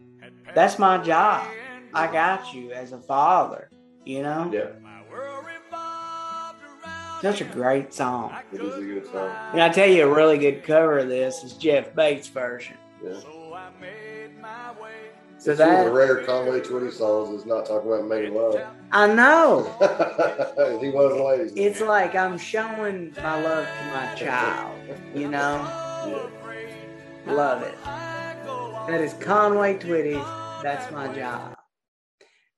that's 0.53 0.79
my 0.79 0.97
job. 0.99 1.45
I 1.93 2.07
got 2.11 2.53
you 2.53 2.71
as 2.71 2.91
a 2.91 2.99
father, 2.99 3.69
you 4.05 4.21
know? 4.23 4.49
Yeah, 4.53 4.71
My 4.81 5.01
world 5.09 5.45
revolved 5.45 6.59
around 6.83 7.21
Such 7.21 7.41
a 7.41 7.45
great 7.45 7.93
song. 7.93 8.33
it 8.51 8.61
is 8.61 8.75
a 8.77 8.81
good 8.81 9.05
song. 9.11 9.29
And 9.53 9.61
I 9.61 9.69
tell 9.69 9.87
you, 9.89 10.03
a 10.09 10.13
really 10.13 10.37
good 10.37 10.63
cover 10.63 10.99
of 10.99 11.07
this 11.07 11.43
is 11.43 11.53
Jeff 11.53 11.93
Bates' 11.95 12.27
version. 12.27 12.75
Yeah. 13.05 13.19
So 13.19 13.53
I 13.53 13.69
made 13.79 14.41
my 14.41 14.71
way. 14.81 14.93
So 15.37 15.51
it's 15.51 15.59
one 15.59 15.69
of 15.69 15.77
the 15.77 15.83
that, 15.85 15.91
rare 15.91 16.25
Conway 16.25 16.61
Twitty 16.61 16.91
songs 16.91 17.39
is 17.39 17.45
not 17.45 17.65
talking 17.65 17.91
about 17.91 18.07
making 18.07 18.33
love. 18.33 18.59
I 18.91 19.13
know. 19.13 19.63
he 20.81 20.89
was 20.89 21.11
a 21.11 21.23
ladies. 21.23 21.53
man. 21.53 21.63
It's 21.63 21.81
like 21.81 22.15
I'm 22.15 22.37
showing 22.37 23.13
my 23.17 23.43
love 23.43 23.65
to 23.65 23.85
my 23.93 24.15
child, 24.15 24.79
you 25.13 25.27
know? 25.27 25.61
Yeah. 26.07 27.33
Love 27.33 27.63
it. 27.63 27.77
That 27.83 29.01
is 29.01 29.13
Conway 29.13 29.77
Twitty. 29.77 30.23
That's 30.63 30.91
My 30.91 31.13
Job. 31.13 31.55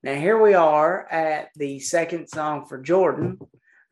Now, 0.04 0.16
here 0.16 0.42
we 0.42 0.54
are 0.54 1.08
at 1.12 1.50
the 1.56 1.80
second 1.80 2.27
song 2.27 2.66
for 2.68 2.77
Jordan. 2.77 3.39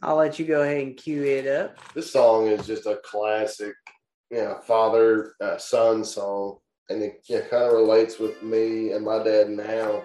I'll 0.02 0.18
let 0.18 0.38
you 0.38 0.46
go 0.46 0.62
ahead 0.62 0.84
and 0.84 0.96
cue 0.96 1.24
it 1.24 1.48
up. 1.48 1.78
This 1.94 2.12
song 2.12 2.48
is 2.48 2.68
just 2.68 2.86
a 2.86 3.00
classic, 3.04 3.74
you 4.32 4.38
know, 4.38 4.60
father 4.66 5.34
uh, 5.42 5.58
son 5.58 6.04
song, 6.04 6.58
and 6.90 7.02
it 7.02 7.22
know, 7.30 7.42
kind 7.42 7.64
of 7.64 7.74
relates 7.74 8.20
with 8.20 8.42
me 8.44 8.92
and 8.92 9.06
my 9.06 9.24
dad 9.24 9.50
now. 9.50 10.04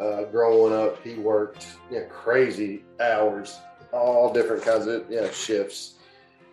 Uh, 0.00 0.22
growing 0.24 0.72
up, 0.72 1.02
he 1.02 1.14
worked 1.14 1.66
you 1.90 1.98
know, 1.98 2.06
crazy 2.06 2.84
hours, 3.00 3.58
all 3.92 4.32
different 4.32 4.62
kinds 4.62 4.86
of 4.86 5.10
you 5.10 5.20
know, 5.20 5.30
shifts, 5.30 5.94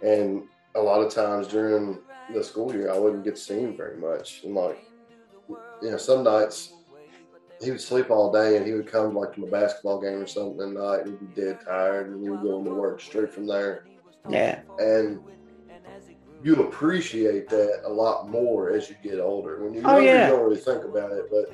and 0.01 0.43
a 0.75 0.81
lot 0.81 1.01
of 1.01 1.13
times 1.13 1.47
during 1.47 1.99
the 2.33 2.43
school 2.43 2.73
year, 2.73 2.91
I 2.91 2.97
wouldn't 2.97 3.23
get 3.23 3.35
to 3.35 3.41
see 3.41 3.59
him 3.59 3.77
very 3.77 3.97
much. 3.97 4.41
And 4.43 4.55
like, 4.55 4.83
you 5.47 5.91
know, 5.91 5.97
some 5.97 6.23
nights 6.23 6.73
he 7.61 7.71
would 7.71 7.81
sleep 7.81 8.09
all 8.09 8.31
day, 8.31 8.57
and 8.57 8.65
he 8.65 8.73
would 8.73 8.87
come 8.87 9.15
like 9.15 9.33
to 9.35 9.45
a 9.45 9.51
basketball 9.51 10.01
game 10.01 10.21
or 10.21 10.27
something 10.27 10.59
at 10.61 10.73
night, 10.73 11.01
and 11.05 11.19
he'd 11.19 11.35
be 11.35 11.41
dead 11.41 11.59
tired, 11.63 12.09
and 12.09 12.23
he 12.23 12.29
would 12.29 12.41
go 12.41 12.57
into 12.57 12.73
work 12.73 12.99
straight 12.99 13.31
from 13.31 13.47
there 13.47 13.85
Yeah. 14.27 14.59
and 14.79 15.19
you'll 16.45 16.67
appreciate 16.67 17.49
that 17.49 17.81
a 17.85 17.89
lot 17.89 18.29
more 18.29 18.69
as 18.69 18.87
you 18.87 18.95
get 19.01 19.19
older. 19.19 19.63
When 19.63 19.73
you're 19.73 19.81
Oh, 19.83 19.93
younger, 19.97 20.05
yeah. 20.05 20.27
you 20.27 20.33
don't 20.35 20.43
really 20.43 20.57
think 20.61 20.83
about 20.83 21.11
it, 21.11 21.25
but 21.31 21.51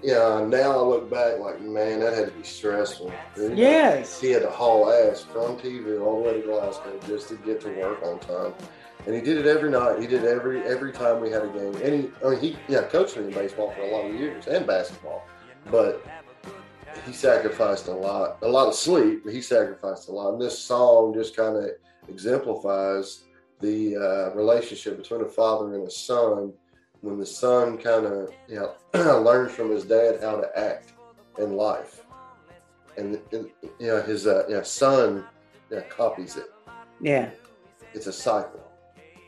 yeah, 0.00 0.46
now 0.48 0.70
I 0.78 0.82
look 0.82 1.10
back 1.10 1.40
like, 1.40 1.60
man, 1.60 1.98
that 1.98 2.14
had 2.14 2.26
to 2.26 2.30
be 2.30 2.44
stressful. 2.44 3.12
And 3.34 3.58
Yes. 3.58 4.20
He 4.20 4.30
had 4.30 4.42
to 4.42 4.50
haul 4.50 4.92
ass 4.92 5.22
from 5.22 5.56
TV 5.58 6.00
all 6.00 6.22
the 6.22 6.28
way 6.28 6.40
to 6.40 6.46
Glasgow 6.46 7.00
just 7.08 7.28
to 7.30 7.34
get 7.38 7.60
to 7.62 7.68
work 7.80 8.00
on 8.04 8.20
time. 8.20 8.54
And 9.06 9.14
he 9.16 9.20
did 9.20 9.38
it 9.38 9.46
every 9.46 9.70
night. 9.70 9.98
He 9.98 10.06
did 10.06 10.22
it 10.22 10.28
every 10.28 10.62
every 10.62 10.92
time 10.92 11.20
we 11.20 11.28
had 11.30 11.42
a 11.42 11.48
game. 11.48 11.74
And 11.82 11.94
he, 12.04 12.10
I 12.24 12.30
mean, 12.30 12.38
he 12.40 12.56
yeah, 12.68 12.82
coached 12.82 13.16
me 13.16 13.24
in 13.24 13.32
baseball 13.32 13.72
for 13.72 13.80
a 13.80 13.90
lot 13.90 14.04
of 14.08 14.14
years 14.14 14.46
and 14.46 14.64
basketball, 14.68 15.24
but 15.68 16.04
he 17.04 17.12
sacrificed 17.12 17.88
a 17.88 17.92
lot, 17.92 18.38
a 18.42 18.48
lot 18.48 18.68
of 18.68 18.74
sleep. 18.74 19.22
But 19.24 19.32
he 19.32 19.40
sacrificed 19.40 20.08
a 20.08 20.12
lot. 20.12 20.32
And 20.34 20.40
this 20.40 20.56
song 20.56 21.12
just 21.12 21.36
kind 21.36 21.56
of 21.56 21.70
exemplifies 22.08 23.24
the 23.60 23.96
uh, 23.96 24.34
relationship 24.34 24.96
between 24.98 25.22
a 25.22 25.28
father 25.28 25.74
and 25.74 25.86
a 25.86 25.90
son 25.90 26.52
when 27.00 27.18
the 27.18 27.26
son 27.26 27.78
kind 27.78 28.06
of 28.06 28.30
you 28.48 28.56
know 28.56 28.74
learns 29.22 29.52
from 29.52 29.70
his 29.70 29.84
dad 29.84 30.18
how 30.20 30.36
to 30.36 30.58
act 30.58 30.92
in 31.38 31.54
life, 31.56 32.02
and, 32.96 33.20
and 33.32 33.48
you 33.78 33.86
know 33.88 34.00
his 34.02 34.26
uh, 34.26 34.44
you 34.48 34.54
know, 34.54 34.62
son 34.62 35.24
you 35.70 35.76
know, 35.76 35.82
copies 35.88 36.36
it. 36.36 36.52
Yeah. 37.00 37.30
It's 37.94 38.06
a 38.06 38.12
cycle. 38.12 38.60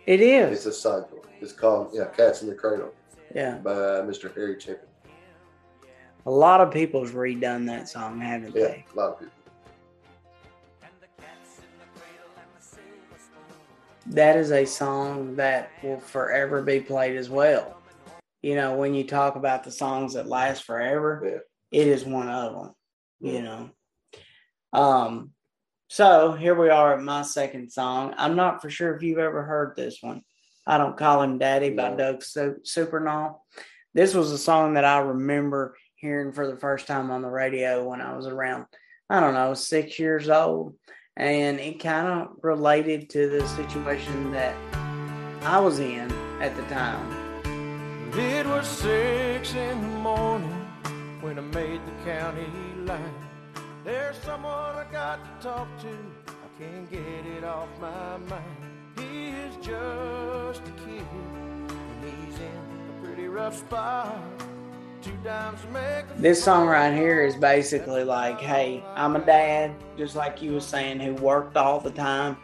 it 0.07 0.21
is 0.21 0.59
It's 0.59 0.67
a 0.67 0.73
cycle. 0.73 1.25
It's 1.41 1.53
called 1.53 1.91
yeah, 1.95 2.07
"Cats 2.07 2.43
in 2.43 2.49
the 2.49 2.55
Cradle" 2.55 2.93
Yeah. 3.35 3.59
by 3.59 3.73
Mr. 3.73 4.35
Harry 4.35 4.59
Chapin. 4.59 4.89
A 6.27 6.31
lot 6.31 6.61
of 6.61 6.71
people's 6.73 7.13
redone 7.13 7.65
that 7.67 7.89
song, 7.89 8.21
haven't 8.21 8.55
Yeah, 8.55 8.69
they? 8.69 8.85
a 8.93 8.97
lot 8.97 9.13
of 9.13 9.19
people. 9.21 9.33
That 14.11 14.37
is 14.37 14.53
a 14.53 14.65
song 14.65 15.37
that 15.37 15.71
will 15.83 16.01
forever 16.01 16.63
be 16.63 16.81
played 16.81 17.17
as 17.17 17.29
well. 17.29 17.81
You 18.43 18.55
know, 18.55 18.77
when 18.77 18.95
you 18.95 19.05
talk 19.05 19.37
about 19.37 19.65
the 19.65 19.71
songs 19.71 20.15
that 20.15 20.27
last 20.27 20.65
forever, 20.65 21.23
Yeah. 21.25 21.81
it 21.81 21.87
is 21.87 22.05
one 22.05 22.29
of 22.29 22.53
them. 22.55 22.75
You 23.21 23.43
know. 23.43 23.71
Um. 24.73 25.33
So 25.91 26.33
here 26.33 26.55
we 26.55 26.69
are 26.69 26.95
at 26.95 27.03
my 27.03 27.23
second 27.23 27.71
song. 27.73 28.15
I'm 28.19 28.37
not 28.37 28.61
for 28.61 28.69
sure 28.69 28.95
if 28.95 29.03
you've 29.03 29.19
ever 29.19 29.43
heard 29.43 29.75
this 29.75 29.99
one. 30.03 30.23
I 30.67 30.77
don't 30.77 30.99
call 30.99 31.23
him 31.23 31.39
Daddy 31.39 31.71
by 31.71 31.91
No. 31.91 31.97
Doug 31.97 32.23
Su- 32.23 32.61
Supernaw. 32.63 33.37
This 33.95 34.15
was 34.15 34.31
a 34.31 34.39
song 34.39 34.75
that 34.75 34.85
I 34.85 34.99
remember 34.99 35.75
hearing 35.97 36.33
for 36.33 36.47
the 36.47 36.59
first 36.59 36.87
time 36.87 37.11
on 37.11 37.23
the 37.23 37.31
radio 37.31 37.89
when 37.89 38.03
I 38.03 38.15
was 38.15 38.27
around, 38.27 38.67
I 39.09 39.19
don't 39.21 39.33
know, 39.35 39.55
six 39.55 39.99
years 39.99 40.29
old. 40.29 40.77
And 41.19 41.59
it 41.59 41.81
kind 41.81 42.07
of 42.07 42.29
related 42.43 43.11
to 43.11 43.29
the 43.29 43.47
situation 43.49 44.31
that 44.31 44.55
I 45.43 45.59
was 45.59 45.81
in 45.81 46.13
at 46.41 46.55
the 46.57 46.63
time. 46.63 47.29
It 48.15 48.47
was 48.47 48.67
six 48.67 49.53
in 49.55 49.81
the 49.81 49.99
morning 49.99 50.67
when 51.21 51.39
I 51.39 51.43
made 51.43 51.81
the 51.85 52.11
county 52.11 52.47
line. 52.85 53.15
There's 53.85 54.17
someone 54.19 54.77
I 54.77 54.87
got 54.93 55.19
to 55.25 55.49
talk 55.49 55.69
to. 55.81 55.89
I 56.29 56.63
can't 56.63 56.89
get 56.89 57.01
it 57.37 57.43
off 57.43 57.69
my 57.81 58.17
mind. 58.19 58.45
He 58.97 59.31
is 59.31 59.57
just 59.57 60.63
a 60.63 60.73
kid, 60.85 61.05
and 61.13 62.05
he's 62.05 62.39
in 62.39 63.01
a 63.01 63.05
pretty 63.05 63.27
rough 63.27 63.59
spot. 63.59 64.23
This 66.17 66.43
song 66.43 66.67
right 66.67 66.93
here 66.93 67.23
is 67.23 67.37
basically 67.37 68.05
like, 68.05 68.41
hey, 68.41 68.85
I'm 68.95 69.17
a 69.17 69.25
dad, 69.25 69.73
just 69.97 70.17
like 70.17 70.43
you 70.43 70.53
was 70.53 70.67
saying, 70.67 71.01
who 71.01 71.15
worked 71.15 71.57
all 71.57 71.81
the 71.81 71.91
time. 71.91 72.37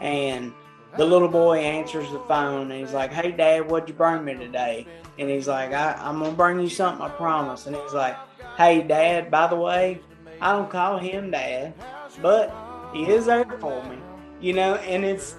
And 0.00 0.52
the 0.96 1.04
little 1.04 1.28
boy 1.28 1.58
answers 1.58 2.10
the 2.10 2.18
phone 2.20 2.70
and 2.70 2.80
he's 2.80 2.92
like, 2.92 3.12
hey, 3.12 3.30
dad, 3.32 3.70
what'd 3.70 3.88
you 3.88 3.94
bring 3.94 4.24
me 4.24 4.34
today? 4.34 4.86
And 5.18 5.28
he's 5.28 5.46
like, 5.46 5.72
I, 5.72 5.92
I'm 6.00 6.18
going 6.18 6.30
to 6.30 6.36
bring 6.36 6.60
you 6.60 6.68
something, 6.68 7.04
I 7.04 7.10
promise. 7.10 7.66
And 7.66 7.76
he's 7.76 7.92
like, 7.92 8.16
hey, 8.56 8.82
dad, 8.82 9.30
by 9.30 9.46
the 9.46 9.56
way, 9.56 10.00
I 10.40 10.52
don't 10.52 10.70
call 10.70 10.98
him 10.98 11.30
dad, 11.30 11.74
but 12.22 12.52
he 12.92 13.04
is 13.04 13.26
there 13.26 13.44
for 13.60 13.84
me, 13.84 13.98
you 14.40 14.54
know? 14.54 14.76
And 14.76 15.04
it's, 15.04 15.36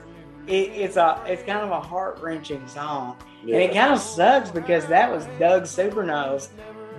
it, 0.47 0.51
it's 0.51 0.97
a, 0.97 1.21
it's 1.27 1.43
kind 1.43 1.59
of 1.59 1.71
a 1.71 1.79
heart 1.79 2.19
wrenching 2.21 2.67
song. 2.67 3.17
And 3.41 3.55
it 3.55 3.73
kind 3.73 3.93
of 3.93 3.99
sucks 3.99 4.51
because 4.51 4.85
that 4.87 5.11
was 5.11 5.25
Doug 5.39 5.63
Supernaw's 5.63 6.49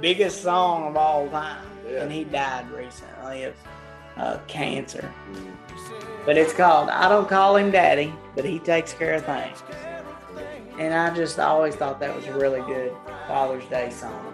biggest 0.00 0.42
song 0.42 0.88
of 0.88 0.96
all 0.96 1.28
time. 1.28 1.64
Yeah. 1.88 2.02
And 2.02 2.12
he 2.12 2.25
died 2.25 2.70
recently 2.70 3.44
of 3.44 3.54
uh, 4.16 4.38
cancer. 4.49 5.12
But 6.25 6.37
it's 6.37 6.52
called 6.52 6.88
I 6.88 7.08
Don't 7.08 7.28
Call 7.28 7.56
Him 7.56 7.70
Daddy, 7.70 8.12
but 8.34 8.44
he 8.44 8.58
takes 8.58 8.92
care 8.92 9.14
of 9.14 9.25
things. 9.25 9.62
And 10.78 10.94
I 10.94 11.14
just 11.14 11.38
always 11.38 11.75
thought 11.75 12.00
that 12.00 12.14
was 12.14 12.26
a 12.26 12.34
really 12.37 12.61
good 12.62 12.92
Father's 13.28 13.64
Day 13.66 13.90
song. 13.90 14.32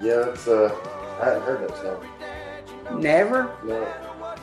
Yeah, 0.00 0.30
it's 0.30 0.48
uh, 0.48 0.74
I 1.20 1.26
hadn't 1.26 1.42
heard 1.42 1.68
that 1.68 1.76
song. 1.76 3.00
Never? 3.00 3.54
No. 3.64 3.80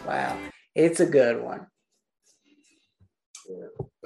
Wow. 0.07 0.37
It's 0.75 0.99
a 0.99 1.05
good 1.05 1.41
one. 1.41 1.67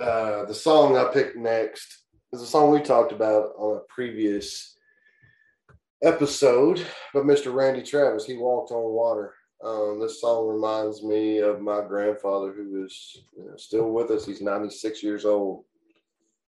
Uh, 0.02 0.46
the 0.46 0.54
song 0.54 0.98
I 0.98 1.06
picked 1.06 1.38
next 1.38 2.04
is 2.34 2.42
a 2.42 2.46
song 2.46 2.72
we 2.72 2.82
talked 2.82 3.12
about 3.12 3.52
on 3.58 3.78
a 3.78 3.94
previous 3.94 4.78
episode, 6.04 6.86
but 7.14 7.24
Mr. 7.24 7.54
Randy 7.54 7.82
Travis, 7.82 8.26
he 8.26 8.38
walked 8.38 8.72
on 8.72 8.94
water. 8.94 9.34
Um, 9.64 10.00
this 10.00 10.22
song 10.22 10.48
reminds 10.48 11.04
me 11.04 11.40
of 11.40 11.62
my 11.62 11.82
grandfather, 11.82 12.54
who 12.54 12.86
is 12.86 13.24
you 13.38 13.46
know, 13.46 13.56
still 13.58 13.92
with 13.92 14.12
us. 14.12 14.26
He's 14.26 14.42
96 14.42 15.02
years 15.02 15.26
old, 15.26 15.64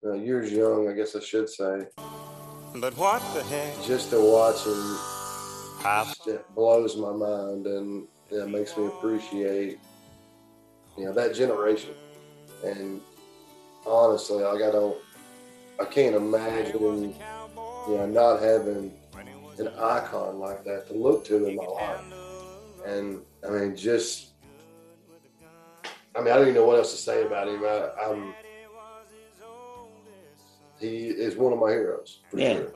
uh, 0.05 0.15
years 0.15 0.53
young, 0.53 0.89
I 0.89 0.93
guess 0.93 1.15
I 1.15 1.21
should 1.21 1.49
say. 1.49 1.87
But 2.75 2.97
what 2.97 3.23
the 3.35 3.43
heck? 3.45 3.83
Just 3.85 4.11
to 4.11 4.21
watch 4.21 4.65
him 4.65 5.19
it 6.27 6.45
blows 6.55 6.97
my 6.97 7.13
mind 7.13 7.67
and 7.67 8.07
it 8.31 8.49
makes 8.49 8.77
me 8.77 8.87
appreciate 8.87 9.79
you 10.97 11.05
know 11.05 11.13
that 11.13 11.35
generation 11.35 11.91
And 12.65 13.01
honestly, 13.87 14.43
like 14.43 14.63
I 14.63 14.71
don't, 14.71 14.97
I 15.81 15.85
can't 15.85 16.17
imagine, 16.17 17.15
you 17.15 17.97
know, 17.97 18.07
not 18.07 18.43
having 18.43 18.93
an 19.59 19.69
icon 19.79 20.39
like 20.39 20.65
that 20.65 20.87
to 20.89 20.95
look 20.95 21.25
to 21.27 21.47
in 21.47 21.57
my 21.57 21.65
life. 21.65 22.01
And 22.87 23.21
I 23.47 23.51
mean, 23.51 23.77
just, 23.77 24.33
I 26.17 26.21
mean, 26.21 26.29
I 26.33 26.37
don't 26.37 26.43
even 26.43 26.55
know 26.55 26.67
what 26.67 26.79
else 26.79 26.93
to 26.93 26.99
say 26.99 27.25
about 27.25 27.49
him. 27.49 27.63
I, 27.65 27.91
I'm, 28.05 28.35
he 30.81 31.09
is 31.09 31.37
one 31.37 31.53
of 31.53 31.59
my 31.59 31.71
heroes 31.71 32.21
for 32.31 32.39
Yeah. 32.39 32.55
sure. 32.55 32.75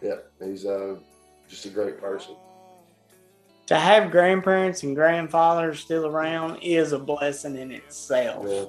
Yeah, 0.00 0.46
he's 0.46 0.64
uh, 0.64 0.96
just 1.48 1.64
a 1.66 1.70
great 1.70 1.98
person. 2.00 2.36
To 3.66 3.76
have 3.76 4.10
grandparents 4.10 4.82
and 4.82 4.94
grandfathers 4.94 5.80
still 5.80 6.06
around 6.06 6.58
is 6.62 6.92
a 6.92 6.98
blessing 6.98 7.56
in 7.56 7.70
itself. 7.70 8.46
Yeah. 8.48 8.64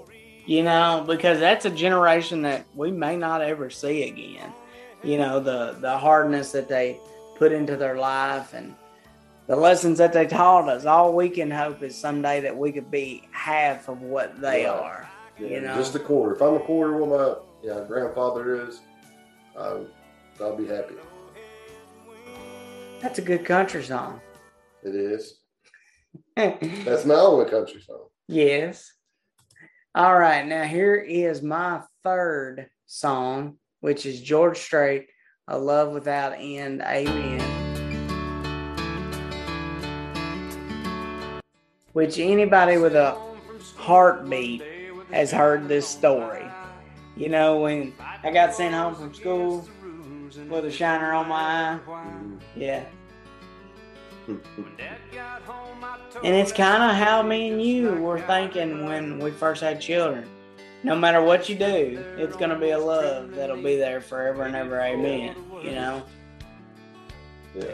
You 0.50 0.64
know, 0.64 1.04
because 1.06 1.40
that's 1.40 1.66
a 1.66 1.70
generation 1.70 2.42
that 2.42 2.66
we 2.74 2.90
may 2.90 3.16
not 3.16 3.44
ever 3.44 3.70
see 3.70 4.08
again. 4.10 4.52
You 5.04 5.20
know, 5.20 5.40
the 5.40 5.78
the 5.80 5.96
hardness 5.96 6.52
that 6.54 6.68
they 6.68 6.98
put 7.38 7.52
into 7.52 7.78
their 7.78 8.00
life 8.00 8.56
and 8.56 8.74
the 9.46 9.56
lessons 9.56 10.00
that 10.00 10.12
they 10.12 10.26
taught 10.26 10.68
us. 10.68 10.86
All 10.86 11.14
we 11.16 11.30
can 11.30 11.52
hope 11.52 11.84
is 11.84 11.96
someday 11.96 12.40
that 12.42 12.58
we 12.58 12.72
could 12.72 12.90
be 12.90 13.28
half 13.32 13.90
of 13.90 14.02
what 14.02 14.42
they 14.42 14.66
Right. 14.66 14.74
are. 14.74 15.08
Yeah, 15.38 15.48
You 15.50 15.62
know? 15.62 15.76
just 15.76 15.94
a 15.94 16.00
quarter. 16.00 16.34
If 16.34 16.42
I'm 16.42 16.56
a 16.56 16.60
quarter 16.62 16.96
of 17.00 17.08
what 17.08 17.20
my 17.20 17.36
yeah, 17.68 17.86
grandfather 17.88 18.68
is, 18.68 18.80
um, 19.56 19.86
I'll 20.42 20.56
be 20.58 20.66
happy. 20.66 20.96
That's 23.02 23.20
a 23.20 23.22
good 23.22 23.46
country 23.46 23.84
song. 23.84 24.20
It 24.82 24.96
is. 24.96 25.42
That's 26.36 27.06
my 27.06 27.14
only 27.14 27.48
country 27.52 27.82
song. 27.82 28.08
Yes. 28.28 28.92
All 29.96 30.18
right. 30.20 30.46
Now 30.46 30.64
here 30.66 30.96
is 30.96 31.42
my 31.42 31.82
third 32.04 32.70
song, 32.86 33.58
which 33.80 34.06
is 34.06 34.22
George 34.22 34.60
Strait, 34.60 35.10
"A 35.48 35.58
Love 35.58 35.94
Without 35.94 36.34
End." 36.38 36.84
Amen. 36.84 37.42
Which 41.94 42.20
anybody 42.20 42.78
with 42.78 42.96
a 42.96 43.18
heartbeat 43.78 44.64
has 45.12 45.32
heard 45.32 45.68
this 45.68 45.88
story. 45.88 46.46
You 47.18 47.30
know, 47.30 47.62
when 47.62 47.96
I 48.24 48.30
got 48.32 48.54
sent 48.54 48.76
home 48.76 48.94
from 48.94 49.12
school 49.16 49.68
with 50.50 50.66
a 50.66 50.72
shiner 50.72 51.14
on 51.14 51.28
my 51.28 51.74
eye. 51.74 51.80
Yeah. 52.56 52.86
And 56.24 56.36
it's 56.36 56.52
kind 56.52 56.84
of 56.84 56.98
how 56.98 57.22
me 57.22 57.50
and 57.50 57.62
you 57.62 57.94
were 57.96 58.20
thinking 58.22 58.86
when 58.86 59.20
we 59.20 59.32
first 59.32 59.62
had 59.62 59.80
children. 59.80 60.28
No 60.84 60.96
matter 60.96 61.22
what 61.22 61.48
you 61.48 61.56
do, 61.56 62.04
it's 62.18 62.36
going 62.36 62.50
to 62.50 62.58
be 62.58 62.72
a 62.72 62.80
love 62.80 63.36
that'll 63.36 63.62
be 63.62 63.78
there 63.78 64.02
forever 64.02 64.44
and 64.44 64.56
ever. 64.56 64.80
Amen. 64.82 65.36
You 65.64 65.72
know? 65.72 66.04
Yeah. 67.56 67.74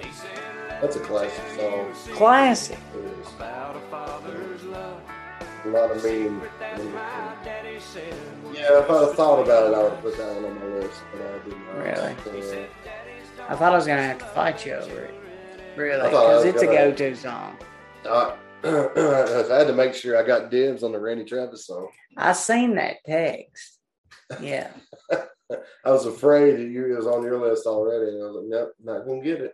That's 0.81 0.95
a 0.95 0.99
classic 0.99 1.43
song. 1.55 1.93
Classic. 2.15 2.77
It 2.95 2.99
is. 3.19 3.33
About 3.33 3.75
a 3.75 3.79
father's 3.91 4.63
love. 4.63 5.01
A 5.65 5.69
lot 5.69 5.91
of 5.91 6.03
mean. 6.03 6.41
Yeah, 8.53 8.79
if 8.79 8.89
I'd 8.89 9.01
have 9.01 9.15
thought 9.15 9.43
about 9.43 9.71
it, 9.71 9.75
I 9.75 9.83
would 9.83 9.91
have 9.93 10.01
put 10.01 10.17
that 10.17 10.35
one 10.35 10.45
on 10.45 10.59
my 10.59 10.65
list, 10.77 11.01
but 11.11 11.21
I 11.21 11.39
didn't. 11.39 11.67
Really? 11.77 12.41
So, 12.43 12.65
I 13.49 13.55
thought 13.55 13.73
I 13.73 13.75
was 13.75 13.85
going 13.87 13.97
to 13.97 14.03
have 14.03 14.19
to 14.19 14.25
fight 14.25 14.65
you 14.65 14.73
over 14.73 15.01
it. 15.01 15.13
Really? 15.75 16.01
I 16.01 16.05
I 16.05 16.09
Because 16.09 16.45
it's 16.45 16.61
a 16.61 16.67
go 16.67 16.91
to 16.91 17.15
song. 17.15 17.57
I, 18.63 19.47
I 19.51 19.57
had 19.57 19.67
to 19.67 19.73
make 19.73 19.93
sure 19.93 20.17
I 20.17 20.25
got 20.25 20.51
dibs 20.51 20.83
on 20.83 20.91
the 20.91 20.99
Randy 20.99 21.25
Travis 21.25 21.67
song. 21.67 21.89
I 22.17 22.33
seen 22.33 22.75
that 22.75 22.97
text. 23.05 23.79
Yeah. 24.41 24.71
I 25.11 25.91
was 25.91 26.05
afraid 26.05 26.57
that 26.57 26.67
you 26.67 26.95
was 26.95 27.05
on 27.05 27.23
your 27.23 27.39
list 27.39 27.67
already, 27.67 28.11
and 28.11 28.23
I 28.23 28.27
was 28.27 28.35
like, 28.37 28.45
nope, 28.47 28.73
not 28.83 29.05
gonna 29.05 29.21
get 29.21 29.41
it. 29.41 29.53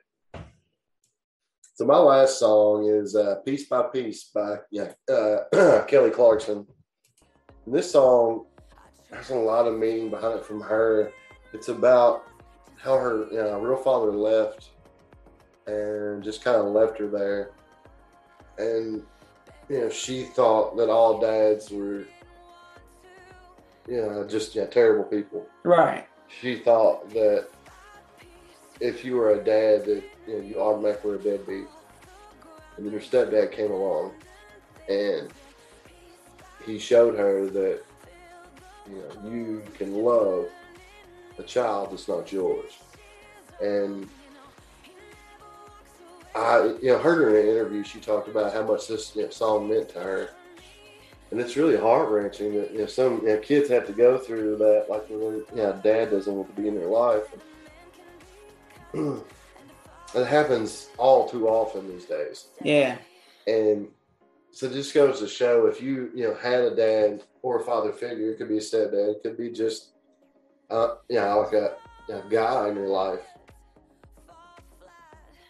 So 1.75 1.85
my 1.85 1.97
last 1.97 2.39
song 2.39 2.85
is 2.87 3.15
uh, 3.15 3.37
"Piece 3.45 3.67
by 3.67 3.83
Piece" 3.83 4.25
by 4.25 4.57
yeah 4.71 4.93
uh, 5.11 5.83
Kelly 5.87 6.11
Clarkson. 6.11 6.65
And 7.65 7.75
this 7.75 7.91
song 7.91 8.45
there's 9.09 9.29
a 9.29 9.35
lot 9.35 9.67
of 9.67 9.77
meaning 9.77 10.09
behind 10.09 10.39
it 10.39 10.45
from 10.45 10.61
her. 10.61 11.11
It's 11.53 11.67
about 11.67 12.27
how 12.77 12.97
her 12.97 13.27
you 13.31 13.37
know, 13.37 13.59
real 13.59 13.77
father 13.77 14.11
left 14.11 14.69
and 15.67 16.23
just 16.23 16.43
kind 16.43 16.57
of 16.57 16.67
left 16.67 16.97
her 16.97 17.07
there, 17.07 17.51
and 18.61 19.03
you 19.69 19.79
know 19.81 19.89
she 19.89 20.23
thought 20.23 20.75
that 20.77 20.89
all 20.89 21.19
dads 21.19 21.69
were 21.71 22.03
you 23.87 23.97
know 23.97 24.25
just 24.27 24.55
yeah 24.55 24.65
terrible 24.65 25.03
people 25.03 25.45
Right. 25.63 26.05
she 26.27 26.55
thought 26.57 27.09
that 27.11 27.47
if 28.81 29.05
you 29.05 29.15
were 29.15 29.31
a 29.31 29.43
dad, 29.43 29.85
that 29.85 30.03
you 30.27 30.33
know 30.37 30.43
you 30.43 30.59
automatically 30.59 31.11
were 31.11 31.17
a 31.17 31.19
deadbeat. 31.19 31.67
And 32.75 32.85
then 32.85 32.93
her 32.93 32.99
stepdad 32.99 33.51
came 33.51 33.69
along, 33.71 34.11
and 34.89 35.29
he 36.65 36.79
showed 36.79 37.15
her 37.15 37.45
that 37.47 37.81
you 38.89 38.95
know 38.95 39.29
you 39.29 39.61
can 39.77 39.93
love 39.93 40.47
a 41.37 41.43
child 41.43 41.91
that's 41.91 42.07
not 42.07 42.31
yours. 42.31 42.71
And 43.61 44.09
I, 46.33 46.75
you 46.81 46.91
know, 46.91 46.97
heard 46.97 47.17
her 47.21 47.29
in 47.37 47.45
an 47.45 47.51
interview. 47.51 47.83
She 47.83 47.99
talked 47.99 48.27
about 48.29 48.53
how 48.53 48.63
much 48.63 48.87
this 48.87 49.15
you 49.15 49.23
know, 49.23 49.29
song 49.29 49.69
meant 49.69 49.89
to 49.89 49.99
her, 49.99 50.29
and 51.31 51.39
it's 51.39 51.57
really 51.57 51.77
heart 51.77 52.09
wrenching 52.09 52.55
that 52.55 52.71
you 52.71 52.79
know 52.79 52.85
some 52.85 53.21
you 53.21 53.33
know, 53.33 53.37
kids 53.39 53.69
have 53.69 53.85
to 53.87 53.93
go 53.93 54.17
through 54.17 54.57
that, 54.57 54.85
like 54.89 55.09
you 55.09 55.45
know, 55.55 55.79
dad 55.83 56.11
doesn't 56.11 56.33
want 56.33 56.55
to 56.55 56.61
be 56.61 56.67
in 56.67 56.75
their 56.75 56.87
life. 56.87 57.23
it 58.93 60.25
happens 60.27 60.89
all 60.97 61.27
too 61.27 61.47
often 61.47 61.87
these 61.89 62.05
days, 62.05 62.47
Yeah. 62.61 62.97
and 63.47 63.87
so 64.51 64.69
just 64.69 64.93
goes 64.93 65.19
to 65.19 65.27
show 65.27 65.67
if 65.67 65.81
you 65.81 66.11
you 66.13 66.25
know 66.27 66.35
had 66.35 66.61
a 66.61 66.75
dad 66.75 67.23
or 67.41 67.59
a 67.59 67.63
father 67.63 67.91
figure, 67.91 68.31
it 68.31 68.37
could 68.37 68.49
be 68.49 68.57
a 68.57 68.61
stepdad, 68.61 69.15
it 69.15 69.23
could 69.23 69.37
be 69.37 69.49
just 69.49 69.91
uh, 70.69 70.95
you 71.09 71.17
know 71.17 71.39
like 71.41 71.53
a, 71.53 71.75
a 72.13 72.23
guy 72.29 72.69
in 72.69 72.75
your 72.75 72.87
life. 72.87 73.21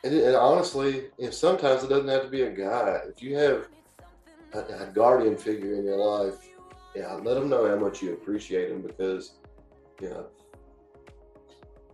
And, 0.03 0.13
and 0.13 0.35
honestly, 0.35 1.05
sometimes 1.31 1.83
it 1.83 1.89
doesn't 1.89 2.07
have 2.07 2.23
to 2.23 2.29
be 2.29 2.43
a 2.43 2.51
guy. 2.51 2.99
If 3.07 3.21
you 3.21 3.35
have 3.37 3.67
a, 4.53 4.59
a 4.59 4.85
guardian 4.87 5.37
figure 5.37 5.75
in 5.75 5.85
your 5.85 5.97
life, 5.97 6.47
yeah, 6.95 7.13
let 7.13 7.35
them 7.35 7.49
know 7.49 7.67
how 7.69 7.75
much 7.75 8.01
you 8.01 8.13
appreciate 8.13 8.69
them 8.69 8.81
because, 8.81 9.33
you 10.01 10.09
know, 10.09 10.25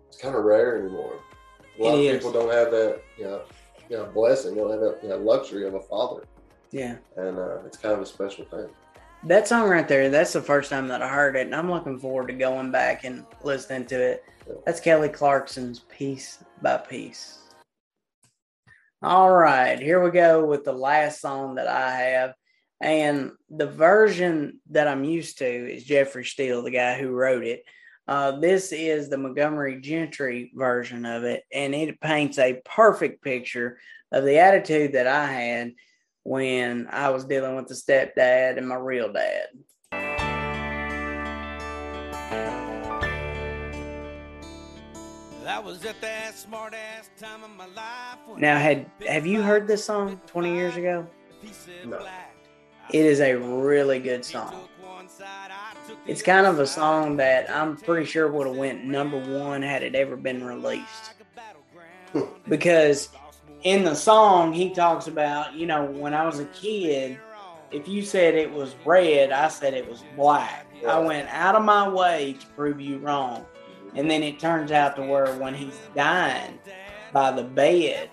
it's 0.07 0.17
kind 0.17 0.35
of 0.35 0.43
rare 0.43 0.77
anymore. 0.81 1.19
A 1.79 1.83
lot 1.83 1.95
It 1.95 2.09
of 2.09 2.15
is. 2.15 2.23
people 2.23 2.31
don't 2.31 2.51
have 2.51 2.71
that, 2.71 3.01
you 3.17 3.25
know, 3.25 3.41
you 3.89 3.97
know, 3.97 4.05
blessing. 4.05 4.55
They 4.55 4.61
don't 4.61 4.71
have 4.71 4.79
that 4.79 4.99
you 5.03 5.09
know, 5.09 5.17
luxury 5.17 5.67
of 5.67 5.75
a 5.75 5.81
father, 5.81 6.23
Yeah. 6.71 6.97
and 7.17 7.37
uh, 7.37 7.59
it's 7.65 7.77
kind 7.77 7.93
of 7.93 8.01
a 8.01 8.05
special 8.05 8.45
thing. 8.45 8.67
That 9.23 9.47
song 9.47 9.69
right 9.69 9.87
there, 9.87 10.09
that's 10.09 10.33
the 10.33 10.41
first 10.41 10.69
time 10.69 10.87
that 10.87 11.01
I 11.01 11.07
heard 11.07 11.35
it, 11.35 11.45
and 11.45 11.55
I'm 11.55 11.69
looking 11.69 11.99
forward 11.99 12.27
to 12.27 12.33
going 12.33 12.71
back 12.71 13.03
and 13.03 13.25
listening 13.43 13.85
to 13.87 13.95
it. 13.95 14.23
That's 14.65 14.79
Kelly 14.79 15.09
Clarkson's 15.09 15.79
Piece 15.79 16.39
by 16.61 16.77
Piece. 16.77 17.39
All 19.03 19.31
right, 19.31 19.79
here 19.79 20.03
we 20.03 20.09
go 20.09 20.43
with 20.43 20.63
the 20.63 20.73
last 20.73 21.21
song 21.21 21.55
that 21.55 21.67
I 21.67 21.91
have. 21.91 22.33
And 22.81 23.33
the 23.47 23.67
version 23.67 24.59
that 24.71 24.87
I'm 24.87 25.03
used 25.03 25.37
to 25.37 25.45
is 25.45 25.83
Jeffrey 25.83 26.25
Steele, 26.25 26.63
the 26.63 26.71
guy 26.71 26.99
who 26.99 27.09
wrote 27.09 27.43
it. 27.43 27.63
Uh, 28.07 28.39
this 28.39 28.71
is 28.71 29.07
the 29.07 29.17
Montgomery 29.19 29.81
Gentry 29.81 30.51
version 30.55 31.05
of 31.05 31.25
it, 31.25 31.43
and 31.53 31.75
it 31.75 32.01
paints 32.01 32.39
a 32.39 32.59
perfect 32.65 33.21
picture 33.21 33.77
of 34.11 34.23
the 34.23 34.39
attitude 34.39 34.93
that 34.93 35.05
I 35.05 35.27
had 35.27 35.73
when 36.23 36.87
I 36.89 37.09
was 37.11 37.25
dealing 37.25 37.55
with 37.55 37.67
the 37.67 37.75
stepdad 37.75 38.57
and 38.57 38.67
my 38.67 38.75
real 38.75 39.13
dad. 39.13 39.45
That 45.47 45.63
was 45.63 45.85
at 45.85 46.01
that 46.01 46.37
smart 46.37 46.73
ass 46.73 47.09
time 47.17 47.41
of 47.41 47.49
my 47.51 47.67
life. 47.67 48.17
Now, 48.37 48.57
had 48.57 48.85
have 49.07 49.25
you 49.25 49.41
heard 49.41 49.65
this 49.65 49.81
song 49.81 50.19
20 50.27 50.53
years 50.53 50.75
ago? 50.75 51.07
No. 51.85 52.05
It 52.91 53.05
is 53.05 53.21
a 53.21 53.35
really 53.35 53.99
good 53.99 54.25
song. 54.25 54.67
It's 56.05 56.21
kind 56.21 56.45
of 56.45 56.59
a 56.59 56.67
song 56.67 57.15
that 57.15 57.49
I'm 57.49 57.77
pretty 57.77 58.05
sure 58.05 58.29
would 58.29 58.45
have 58.45 58.57
went 58.57 58.83
number 58.83 59.19
one 59.39 59.61
had 59.61 59.83
it 59.83 59.95
ever 59.95 60.17
been 60.17 60.43
released. 60.43 61.13
Because 62.49 63.07
in 63.63 63.85
the 63.85 63.95
song, 63.95 64.51
he 64.51 64.71
talks 64.71 65.07
about, 65.07 65.53
you 65.53 65.65
know, 65.65 65.85
when 65.85 66.13
I 66.13 66.25
was 66.25 66.41
a 66.41 66.45
kid, 66.47 67.19
if 67.71 67.87
you 67.87 68.03
said 68.03 68.35
it 68.35 68.51
was 68.51 68.75
red, 68.83 69.31
I 69.31 69.47
said 69.47 69.73
it 69.73 69.89
was 69.89 70.03
black. 70.17 70.67
I 70.85 70.99
went 70.99 71.29
out 71.29 71.55
of 71.55 71.63
my 71.63 71.87
way 71.87 72.35
to 72.37 72.47
prove 72.47 72.81
you 72.81 72.97
wrong. 72.97 73.45
And 73.95 74.09
then 74.09 74.23
it 74.23 74.39
turns 74.39 74.71
out 74.71 74.95
to 74.97 75.03
where 75.03 75.33
when 75.35 75.53
he's 75.53 75.79
dying 75.95 76.59
by 77.13 77.31
the 77.31 77.43
bed, 77.43 78.09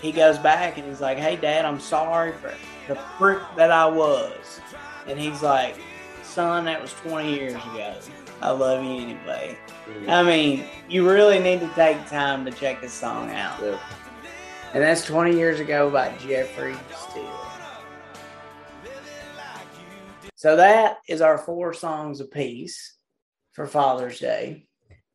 he 0.00 0.12
goes 0.12 0.38
back 0.38 0.76
and 0.76 0.86
he's 0.86 1.00
like, 1.00 1.18
Hey, 1.18 1.36
Dad, 1.36 1.64
I'm 1.64 1.80
sorry 1.80 2.32
for 2.32 2.52
the 2.88 2.94
prick 3.16 3.40
that 3.56 3.70
I 3.70 3.86
was. 3.86 4.60
And 5.06 5.18
he's 5.18 5.42
like, 5.42 5.76
son, 6.22 6.64
that 6.66 6.80
was 6.80 6.92
20 6.94 7.34
years 7.34 7.54
ago. 7.54 7.94
I 8.42 8.50
love 8.50 8.84
you 8.84 8.90
anyway. 8.90 9.56
Mm-hmm. 9.88 10.10
I 10.10 10.22
mean, 10.22 10.64
you 10.88 11.08
really 11.08 11.38
need 11.38 11.60
to 11.60 11.68
take 11.74 12.06
time 12.08 12.44
to 12.44 12.50
check 12.50 12.80
this 12.80 12.92
song 12.92 13.30
out. 13.30 13.58
Yeah. 13.62 13.78
And 14.74 14.82
that's 14.82 15.04
20 15.06 15.34
years 15.34 15.60
ago 15.60 15.90
by 15.90 16.14
Jeffrey 16.18 16.76
Steele. 16.94 17.40
So 20.34 20.56
that 20.56 20.98
is 21.08 21.22
our 21.22 21.38
four 21.38 21.72
songs 21.72 22.20
apiece 22.20 22.95
for 23.56 23.66
Father's 23.66 24.20
Day. 24.20 24.66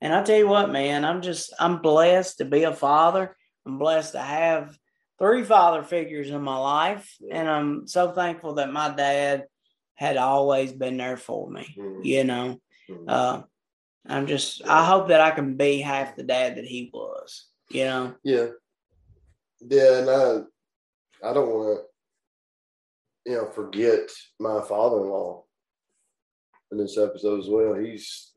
And 0.02 0.14
I 0.14 0.24
tell 0.24 0.38
you 0.38 0.48
what, 0.48 0.72
man, 0.72 1.06
I'm 1.06 1.22
just 1.22 1.54
I'm 1.60 1.80
blessed 1.82 2.40
to 2.40 2.46
be 2.46 2.64
a 2.64 2.74
father. 2.74 3.38
I'm 3.68 3.78
blessed 3.78 4.14
to 4.14 4.20
have 4.20 4.76
three 5.20 5.44
father 5.44 5.84
figures 5.84 6.32
in 6.32 6.42
my 6.42 6.58
life. 6.58 7.16
And 7.32 7.48
I'm 7.48 7.88
so 7.88 8.12
thankful 8.12 8.56
that 8.56 8.74
my 8.74 8.90
dad 8.90 9.46
had 9.94 10.18
always 10.18 10.74
been 10.74 10.98
there 10.98 11.18
for 11.18 11.52
me. 11.52 11.76
Mhm. 11.78 12.04
You 12.04 12.24
know. 12.24 12.62
Mhm. 12.90 13.06
Uh 13.08 13.44
I'm 14.08 14.26
just 14.26 14.68
I 14.68 14.84
hope 14.86 15.10
that 15.10 15.22
I 15.22 15.30
can 15.30 15.56
be 15.56 15.80
half 15.80 16.16
the 16.16 16.24
dad 16.24 16.56
that 16.56 16.66
he 16.66 16.90
was, 16.92 17.46
you 17.70 17.86
know. 17.86 18.16
Yeah. 18.24 18.48
Yeah, 19.60 20.00
and 20.00 20.10
I 20.10 21.30
I 21.30 21.34
don't 21.34 21.50
want 21.50 21.80
to 23.26 23.32
you 23.32 23.38
know 23.38 23.52
forget 23.52 24.10
my 24.40 24.62
father-in-law 24.62 25.44
in 26.72 26.80
this 26.80 26.98
episode 26.98 27.40
as 27.40 27.48
well. 27.48 27.76
He's 27.76 28.31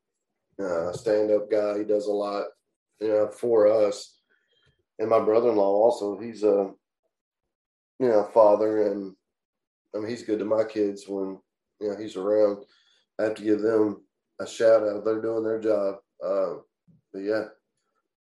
uh, 0.62 0.93
stand-up 0.93 1.51
guy. 1.51 1.79
He 1.79 1.85
does 1.85 2.07
a 2.07 2.12
lot, 2.12 2.47
you 3.01 3.09
know, 3.09 3.29
for 3.29 3.67
us. 3.67 4.19
And 4.99 5.09
my 5.09 5.21
brother-in-law 5.21 5.62
also. 5.64 6.19
He's 6.19 6.45
a 6.45 6.71
you 7.99 8.09
know 8.09 8.25
father, 8.33 8.90
and 8.90 9.14
I 9.95 9.99
mean 9.99 10.09
he's 10.09 10.23
good 10.23 10.38
to 10.38 10.45
my 10.45 10.64
kids 10.64 11.05
when 11.09 11.38
you 11.81 11.88
know 11.88 11.97
he's 11.97 12.17
around. 12.17 12.64
I 13.19 13.25
have 13.25 13.35
to 13.37 13.43
give 13.43 13.61
them 13.61 14.03
a 14.40 14.47
shout 14.47 14.83
out. 14.83 15.05
They're 15.05 15.23
doing 15.23 15.45
their 15.45 15.61
job. 15.61 15.97
Uh, 16.25 16.55
but 17.12 17.21
yeah, 17.21 17.45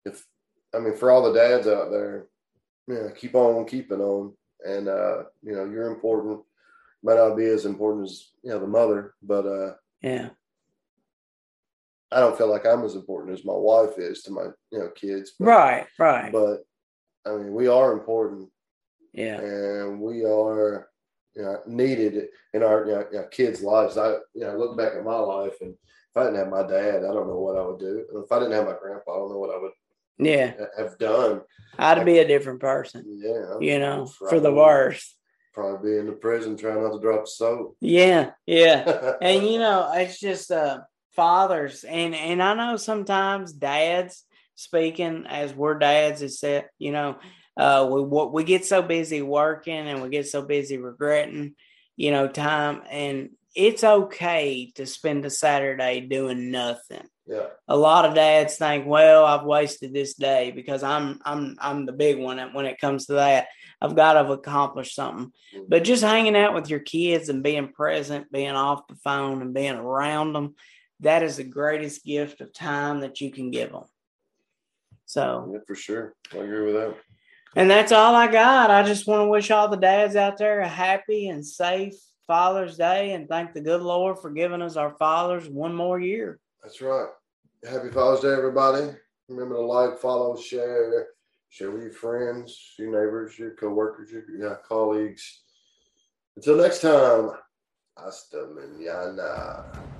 if 0.04 0.26
I 0.74 0.78
mean 0.78 0.96
for 0.96 1.10
all 1.10 1.22
the 1.22 1.38
dads 1.38 1.66
out 1.66 1.90
there, 1.90 2.26
yeah, 2.86 3.08
keep 3.16 3.34
on 3.34 3.66
keeping 3.66 4.00
on. 4.00 4.34
And 4.66 4.88
uh, 4.88 5.24
you 5.42 5.52
know, 5.54 5.64
you're 5.64 5.90
important. 5.90 6.40
Might 7.02 7.16
not 7.16 7.36
be 7.36 7.46
as 7.46 7.64
important 7.64 8.08
as 8.08 8.28
you 8.42 8.50
know 8.50 8.58
the 8.60 8.66
mother, 8.66 9.14
but 9.22 9.46
uh, 9.46 9.74
Yeah. 10.02 10.30
I 12.12 12.20
don't 12.20 12.36
feel 12.36 12.48
like 12.50 12.66
I'm 12.66 12.84
as 12.84 12.94
important 12.96 13.38
as 13.38 13.44
my 13.44 13.54
wife 13.54 13.98
is 13.98 14.22
to 14.24 14.32
my 14.32 14.46
you 14.72 14.78
know 14.78 14.90
kids. 14.90 15.32
But, 15.38 15.46
Right, 15.46 15.86
right. 15.98 16.32
But 16.32 16.64
I 17.26 17.36
mean, 17.36 17.52
we 17.52 17.68
are 17.68 17.92
important, 17.92 18.48
yeah. 19.12 19.38
and 19.40 20.00
we 20.00 20.24
are 20.24 20.88
you 21.36 21.42
know 21.42 21.60
needed 21.66 22.28
in 22.54 22.62
our 22.62 22.84
you 22.86 22.92
know, 22.92 23.04
you 23.12 23.18
know, 23.18 23.26
kids' 23.30 23.62
lives. 23.62 23.96
I 23.96 24.14
you 24.34 24.42
know 24.44 24.56
look 24.56 24.76
back 24.76 24.94
at 24.94 25.04
my 25.04 25.16
life, 25.18 25.54
and 25.60 25.72
if 25.72 26.16
I 26.16 26.24
didn't 26.24 26.38
have 26.38 26.48
my 26.48 26.62
dad, 26.66 27.04
I 27.04 27.12
don't 27.12 27.28
know 27.28 27.38
what 27.38 27.56
I 27.56 27.62
would 27.66 27.78
do. 27.78 28.04
And 28.12 28.24
if 28.24 28.32
I 28.32 28.38
didn't 28.40 28.54
have 28.54 28.66
my 28.66 28.76
grandpa, 28.80 29.12
I 29.14 29.18
don't 29.18 29.30
know 29.30 29.38
what 29.38 29.54
I 29.54 29.58
would 29.58 29.72
Yeah. 30.18 30.54
have 30.76 30.98
done. 30.98 31.42
I'd 31.78 32.04
be 32.04 32.18
a 32.18 32.26
different 32.26 32.60
person, 32.60 33.04
Yeah, 33.06 33.58
you 33.60 33.78
know, 33.78 34.06
for 34.06 34.40
the 34.40 34.52
worse. 34.52 35.16
Probably 35.54 35.92
be 35.92 35.98
in 35.98 36.06
the 36.06 36.12
prison 36.12 36.56
trying 36.56 36.82
not 36.82 36.92
to 36.92 37.00
drop 37.00 37.26
soap. 37.28 37.76
Yeah, 37.80 38.32
yeah. 38.46 39.14
and 39.22 39.46
you 39.46 39.58
know 39.58 39.90
it's 39.94 40.18
just 40.18 40.50
uh 40.50 40.80
fathers. 41.14 41.84
And 41.84 42.14
and 42.14 42.42
i 42.42 42.54
know 42.54 42.76
sometimes 42.76 43.52
dads 43.52 44.24
speaking 44.54 45.26
as 45.26 45.54
we're 45.54 45.78
dads 45.78 46.20
is 46.22 46.40
that 46.40 46.66
you 46.78 46.92
know 46.92 47.18
uh 47.56 47.88
we 47.90 48.02
what 48.02 48.32
we 48.32 48.44
get 48.44 48.64
so 48.64 48.82
busy 48.82 49.22
working 49.22 49.88
and 49.88 50.02
we 50.02 50.08
get 50.10 50.28
so 50.28 50.42
busy 50.42 50.78
regretting 50.78 51.54
you 51.96 52.10
know 52.10 52.28
time. 52.28 52.82
And 52.90 53.30
it's 53.54 53.82
okay 53.82 54.70
to 54.76 54.86
spend 54.86 55.24
a 55.24 55.30
saturday 55.30 56.00
doing 56.00 56.50
nothing. 56.50 57.06
Yeah, 57.26 57.46
a 57.68 57.76
lot 57.76 58.06
of 58.06 58.14
dads 58.14 58.56
think, 58.56 58.86
well, 58.86 59.24
I've 59.24 59.44
wasted 59.44 59.92
this 59.92 60.14
day 60.14 60.50
because 60.50 60.82
I'm 60.82 61.20
I'm 61.24 61.56
I'm 61.60 61.86
the 61.86 61.92
big 61.92 62.18
one 62.18 62.38
when 62.54 62.66
it 62.66 62.80
comes 62.80 63.06
to 63.06 63.14
that. 63.14 63.48
I've 63.80 63.96
got 63.96 64.14
to 64.14 64.32
accomplish 64.32 64.94
something. 64.94 65.32
But 65.68 65.84
just 65.84 66.02
hanging 66.02 66.36
out 66.36 66.54
with 66.54 66.68
your 66.68 66.80
kids 66.80 67.28
and 67.28 67.42
being 67.42 67.72
present, 67.72 68.32
being 68.32 68.50
off 68.50 68.88
the 68.88 68.96
phone 68.96 69.42
and 69.42 69.54
being 69.54 69.76
around 69.76 70.32
them, 70.32 70.54
that 71.00 71.22
is 71.22 71.36
the 71.36 71.44
greatest 71.44 72.04
gift 72.04 72.40
of 72.40 72.52
time 72.52 73.00
that 73.00 73.20
you 73.20 73.30
can 73.30 73.50
give 73.50 73.72
them. 73.72 73.84
So, 75.06 75.50
yeah, 75.52 75.58
for 75.66 75.74
sure. 75.74 76.14
I 76.32 76.38
agree 76.38 76.66
with 76.66 76.74
that. 76.74 76.94
and 77.56 77.68
that's 77.68 77.92
all 77.92 78.14
I 78.14 78.28
got. 78.28 78.70
I 78.70 78.82
just 78.82 79.06
want 79.06 79.22
to 79.22 79.28
wish 79.28 79.50
all 79.50 79.68
the 79.68 79.76
dads 79.76 80.14
out 80.14 80.38
there 80.38 80.60
a 80.60 80.68
happy 80.68 81.28
and 81.28 81.44
safe 81.44 81.94
Father's 82.26 82.76
Day 82.76 83.12
and 83.14 83.28
thank 83.28 83.52
the 83.52 83.60
good 83.60 83.82
Lord 83.82 84.20
for 84.20 84.30
giving 84.30 84.62
us 84.62 84.76
our 84.76 84.90
fathers 84.90 85.48
one 85.48 85.74
more 85.74 85.98
year. 85.98 86.38
That's 86.62 86.80
right. 86.80 87.08
Happy 87.68 87.90
Father's 87.90 88.20
Day, 88.20 88.32
everybody. 88.32 88.94
Remember 89.28 89.56
to 89.56 89.62
like, 89.62 89.98
follow, 89.98 90.36
share, 90.36 91.08
share 91.48 91.72
with 91.72 91.82
your 91.82 91.92
friends, 91.92 92.74
your 92.78 92.88
neighbors, 92.88 93.36
your 93.38 93.54
coworkers, 93.56 94.12
your 94.12 94.22
yeah, 94.38 94.54
colleagues. 94.66 95.42
Until 96.36 96.56
next 96.56 96.82
time, 96.82 97.30
hasta 97.96 98.46
mañana. 98.54 99.99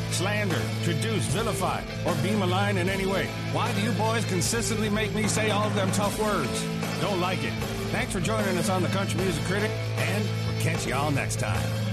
slander, 0.11 0.61
traduce, 0.83 1.25
vilify, 1.27 1.81
or 2.05 2.15
be 2.23 2.31
malign 2.35 2.77
in 2.77 2.89
any 2.89 3.05
way. 3.05 3.27
Why 3.51 3.71
do 3.73 3.81
you 3.81 3.91
boys 3.93 4.25
consistently 4.25 4.89
make 4.89 5.13
me 5.13 5.27
say 5.27 5.51
all 5.51 5.67
of 5.67 5.75
them 5.75 5.91
tough 5.91 6.19
words? 6.19 6.65
Don't 7.01 7.19
like 7.19 7.43
it. 7.43 7.53
Thanks 7.91 8.13
for 8.13 8.19
joining 8.19 8.57
us 8.57 8.69
on 8.69 8.83
the 8.83 8.89
Country 8.89 9.19
Music 9.21 9.43
Critic, 9.45 9.71
and 9.97 10.23
we'll 10.47 10.61
catch 10.61 10.85
you 10.85 10.93
all 10.93 11.11
next 11.11 11.39
time. 11.39 11.90